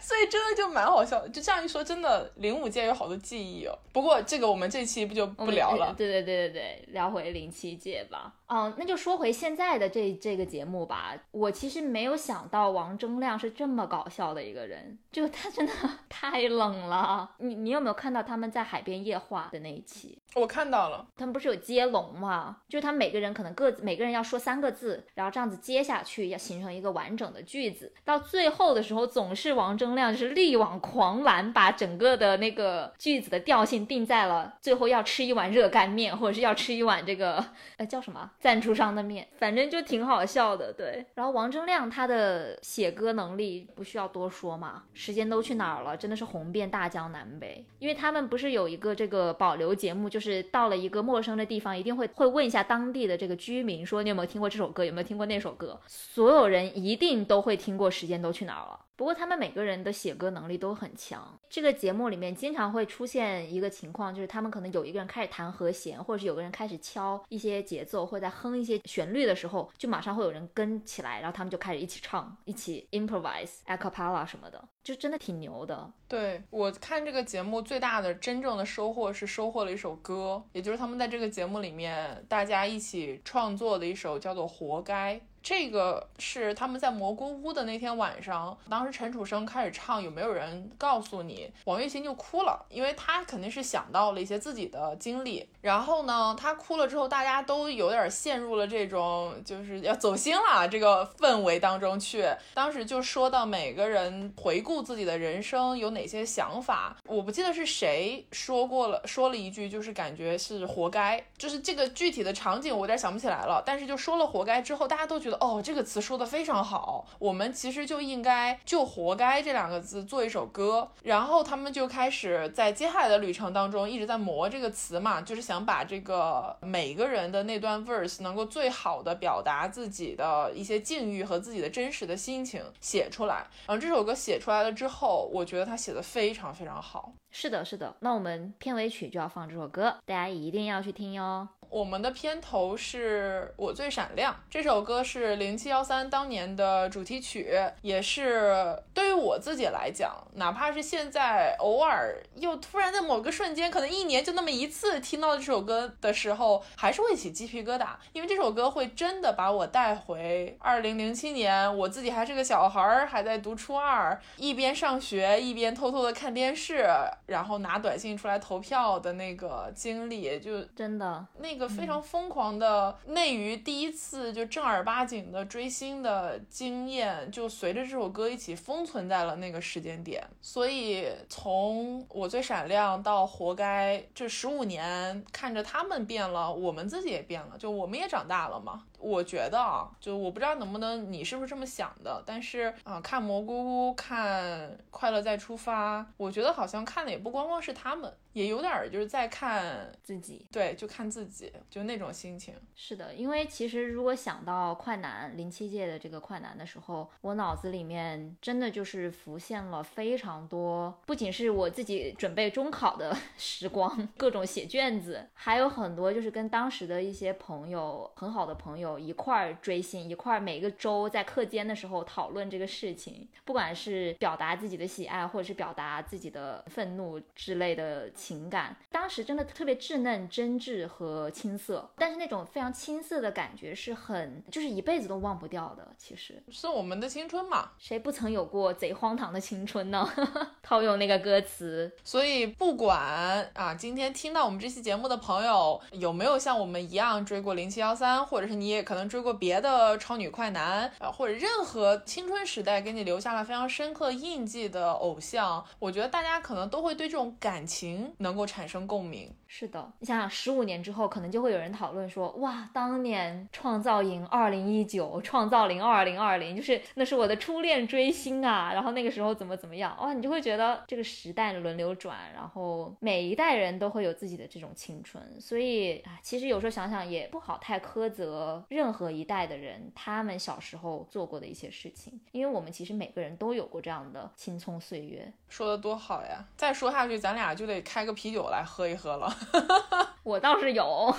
[0.00, 3.78] 所以真的就蛮好笑的，就这样一说，真的零五届有好多记忆哦。
[3.92, 5.94] 不过这个我们这期不就不聊了？
[5.96, 8.32] 对对对对对，聊回零七届吧。
[8.46, 11.14] 嗯，那就说回现在的这这个节目吧。
[11.30, 15.72] 我其实没有想到王铮亮是这么搞笑的一个人，就他真的
[16.08, 17.30] 太冷了。
[17.38, 20.18] 你你有没有看到他们在海边夜话的那一期？
[20.34, 22.58] 我看到了，他们不是有接龙吗？
[22.68, 27.92] 就是他们每个人可能各自每个人要说三个字，然后这样子接下去要形成一个完整的句子。
[28.04, 37.44] 到最后的时候，总是王铮亮就是力挽狂澜，把整个的那个句子的调性定在了最后要吃一碗热干面，或者是要吃一碗这个
[37.78, 40.72] 呃叫什么赞助商的面，反正就挺好笑的。
[40.72, 47.64] 对，然后王铮亮他的写歌能力不需要多说嘛，时间都去哪儿了，真的是红遍大江南北。
[47.78, 58.78] 因为他们不是有一个这个保留节目，就是到了一个陌生的地方，一定会会问一下当地的这个居民，说你有没有听过这首歌，有没有听过那首歌，所有人一定都会听过《时间都去哪儿了》。
[58.98, 61.38] 不过他们每个人的写歌能力都很强。
[61.48, 75.88] 这个节目里面经常会出现一个情况，就是他们可能有一个人开始弹和弦，或者是有个人开始敲一些节奏，或者在哼一些旋律的时候，就马上会有人跟起来，然后他们就开始一起唱，一起 improvise a cappella 什么的，就真的挺牛的。
[76.08, 85.14] 对我看这个节目最大的真正的收获是收获了一首歌，也就是他们在这个节目里面大家一起创作的一首叫做《活该》。
[85.48, 91.50] 这个是他们在蘑菇屋的那天晚上，当时陈楚生开始唱，有没有人告诉你？
[91.64, 95.48] 王栎鑫就哭了，因为他肯定是想到了一些自己的经历。
[95.62, 102.26] 然后呢，他哭了之后，大家都有点陷入了这种就是要走心了这个氛围当中去。
[102.52, 113.62] 当时就说到每个人回顾自己的人生有哪些想法，我不记得是谁说过了，说了一句就是感觉是活该，就是这个具体的场景我有点想不起来了。
[113.64, 115.37] 但是就说了活该之后，大家都觉得。
[115.40, 133.46] 哦，这个词说的非常好，我们其实就应该就活该这两个字做一首歌，然后他们就开始在接下来的旅程当中一直在磨这个词嘛，就是想把这个每个人的那段 verse 能够最好的表达自己的一些境遇和自己的真实的心情写出来。
[133.66, 137.12] 然后这首歌写出来了之后，我觉得他写的非常非常好。
[137.30, 141.46] 是的，是的，那我们片尾曲就要放这首歌，大家一定要去听哟。
[141.70, 166.88] 我们的片头是我最闪亮，这首歌是零七幺三当年的主题曲，也是对于我自己来讲，哪怕是现在偶尔又突然在某个瞬间，可能一年就那么一次听到这首歌的时候，还是会起鸡皮疙瘩，因为这首歌会真的把我带回二零零七年，我自己还是个小孩儿，还在读初二，一边上学一边偷偷的看电视，
[167.26, 171.57] 然后拿短信出来投票的那个经历，就真的那。
[171.58, 180.22] 个非常疯狂的内娱第一次就正儿八经的追星的经验，就随着这首歌一起封存在了那个时间点。
[180.40, 188.84] 所以从我最闪亮到活该这十五年，看着他们变了，我们自己也变了，就我们也长大了嘛。
[189.00, 198.12] 我觉得啊，就我不知道能不能你是不是这么想的，但是啊，看蘑菇屋，看快乐再出发，我觉得好像看的也不光光是他们。
[198.34, 202.54] 也有点就是在看自己，对，就看自己，就那种心情。
[202.76, 228.10] 是的，因为其实如果想到快男零七届的这个快男的时候，我脑子里面真的就是浮现了非常多，不仅是我自己准备中考的 时光，各种写卷子，还有很多就是跟当时的一些朋友，很好的朋友一块儿追星，一块儿每个周在课间的时候讨论这个事情，不管是表达自己的喜爱，或者是表达自己的愤怒之类的。
[228.18, 235.86] 情感当时真的特别稚嫩、真挚和青涩，但是那种非常青涩的感觉是很，就是一辈子都忘不掉的。
[235.96, 240.08] 其实是我们的青春嘛，谁不曾有过贼荒唐的青春呢？
[240.62, 241.90] 套用那个歌词。
[242.04, 258.07] 所以不管啊，今天听到我们这期节目的朋友有没有像我们一样追过零七幺三，或者是你也可能追过别的超女快男啊，或者任何青春时代给你留下了非常深刻印记的偶像，我觉得大家可能都会对这种感情。
[258.18, 259.30] 能够产生共鸣。
[259.46, 268.72] 是的，你想想，十五年之后，可能就会有人讨论说，哇，当年创造营二零一九，创造零二零二零，就是那是我的初恋追星啊。
[268.72, 275.22] 然后那个时候怎么怎么样，哇，你就会觉得这个时代轮流转，然后每一代人都会有自己的这种青春。
[275.40, 285.32] 所以啊，其实有时候想想也不好太苛责任何一代的人，他们小时候做过的一些事情，因为我们其实每个人都有过这样的青葱岁月。
[285.48, 286.44] 说的多好呀！
[286.56, 289.28] 再说下去，咱俩就得开开个啤酒来喝一喝了。
[290.22, 291.12] 我倒是有，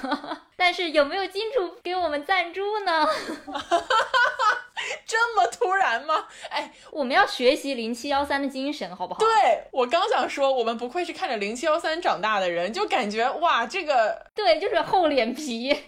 [0.59, 3.07] 但是有没有金主给我们赞助呢？
[5.05, 6.25] 这么突然吗？
[6.49, 9.19] 哎，我们要学习零七幺三的精神，好不好？
[9.19, 9.29] 对
[9.71, 15.75] 我刚想说，我们不愧是看着零七幺三长大的人，就感觉哇，这个对，就是厚脸皮。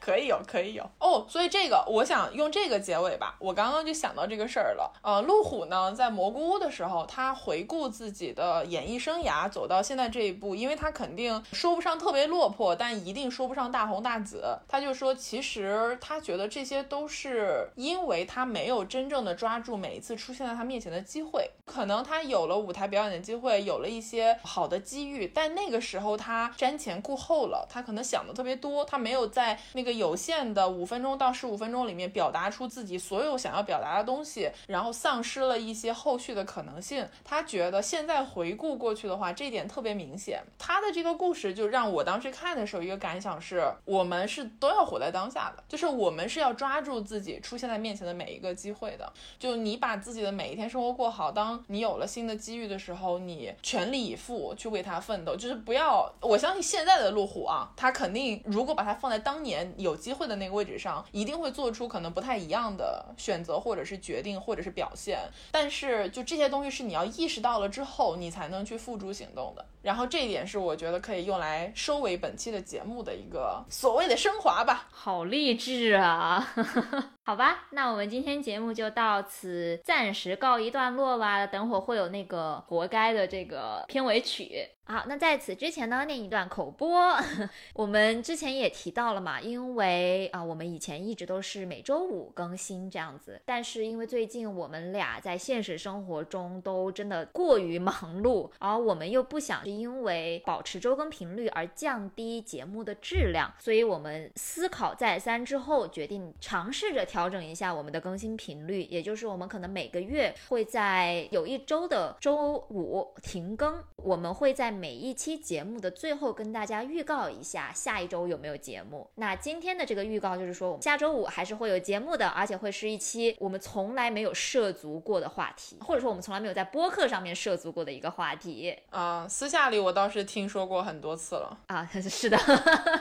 [0.00, 1.26] 可以有，可以有哦。
[1.28, 3.34] 所以这个，我想用这个结尾吧。
[3.40, 4.90] 我刚刚就想到这个事儿了。
[5.02, 14.44] 呃，路虎呢，在蘑菇屋的时候，他回顾自己的演艺生涯，走到现在这一步，因为他肯定说不上特别落魄，但一定说不上大红大紫。
[14.68, 21.50] 他就说，其实他觉得这些都是因为他没有真正的抓住每一次出现在他面前的机会。
[21.64, 29.96] 可能他有了舞台表演的机会，有了一些好的机遇，但那个时候他瞻前顾后了，他可能想的特别多，他没有在那个。
[29.96, 37.08] 有限的五分钟到十五分钟里面，表达出自己所有想要表达的东西，然后丧失了一些后续的可能性。
[37.24, 40.42] 他觉得现在回顾过去的话，这一点特别明显。
[40.58, 49.12] 他的这个故事就让我当时看的时候一个感想是：我们是都要活在当下的，就是我们是要抓住自己出现在面前的每一个机会的。
[49.38, 56.12] 就你把自己的每一天生活过好，当你有了新的机遇的时候，你全力以赴去为它奋斗，就是不要。
[56.20, 59.66] 我相信现在的路虎啊，他肯定如果把它放在当年。
[59.76, 65.20] 有机会的那个位置上，一定会做出可能不太一样的选择，或者是决定，或者是表现。
[65.50, 69.64] 但是，就这些东西是你要意识到了之后，你才能去付诸行动的。
[69.86, 74.88] 然后，这一点是我觉得可以用来收尾本期的节目的一个所谓的升华吧。
[74.90, 76.52] 好励志啊！
[77.26, 81.44] 好吧，那我们今天节目就到此暂时告一段落吧。
[81.44, 84.68] 等会儿会有那个活该的这个片尾曲。
[84.88, 87.16] 好，那在此之前呢，念一段口播。
[87.74, 114.66] 我们之前也提到了嘛，因为啊，我们以前一直都是每周五更新这样子，但是因为最近我们俩在现实生活中都真的过于忙碌，而我们又不想因为保持周更频率而降低节目的质量，所以我们思考再三之后，决定尝试着调整一下我们的更新频率，也就是我们可能每个月会在有一周的周五停更，我们会在。
[114.76, 119.08] 每一期节目的最后，跟大家预告一下下一周有没有节目。
[119.14, 128.76] 那今天的这个预告就是说，我们下周五还是会有节目的，而且会是一期我们从来没有涉足过的话题，或者说我们从来没有在播客上面涉足过的一个话题。
[128.90, 131.58] 啊，私下里我倒是听说过很多次了。
[131.68, 132.36] 啊， 是的，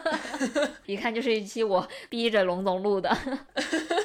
[0.85, 3.09] 一看就是一期我逼着龙总录的。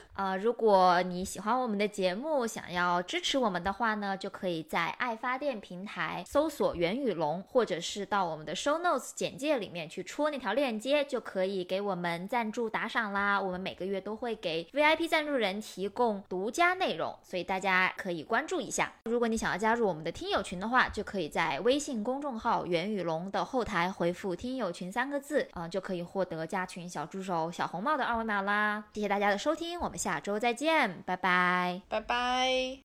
[0.21, 13.41] 呃，如果你喜欢我们的节目，想要支持我们的话呢，就可以在爱发电平台搜索“元宇龙”，或者是到我们的 show notes 简介里面去戳那条链接，就可以给我们赞助打赏啦。
[13.41, 18.93] 我们每个月都会给 VIP 赞助人提供独家内容，所以大家可以关注一下。
[19.05, 28.83] 如果你想要加入我们的听友群的话，就可以在微信公众号“元宇龙”的后台回复“听友群”三个字，嗯、就可以获得加群小助手小红帽的二维码啦。
[28.93, 31.81] 谢谢大家的收听，我们下下周再见，拜拜。
[31.87, 32.79] 拜拜。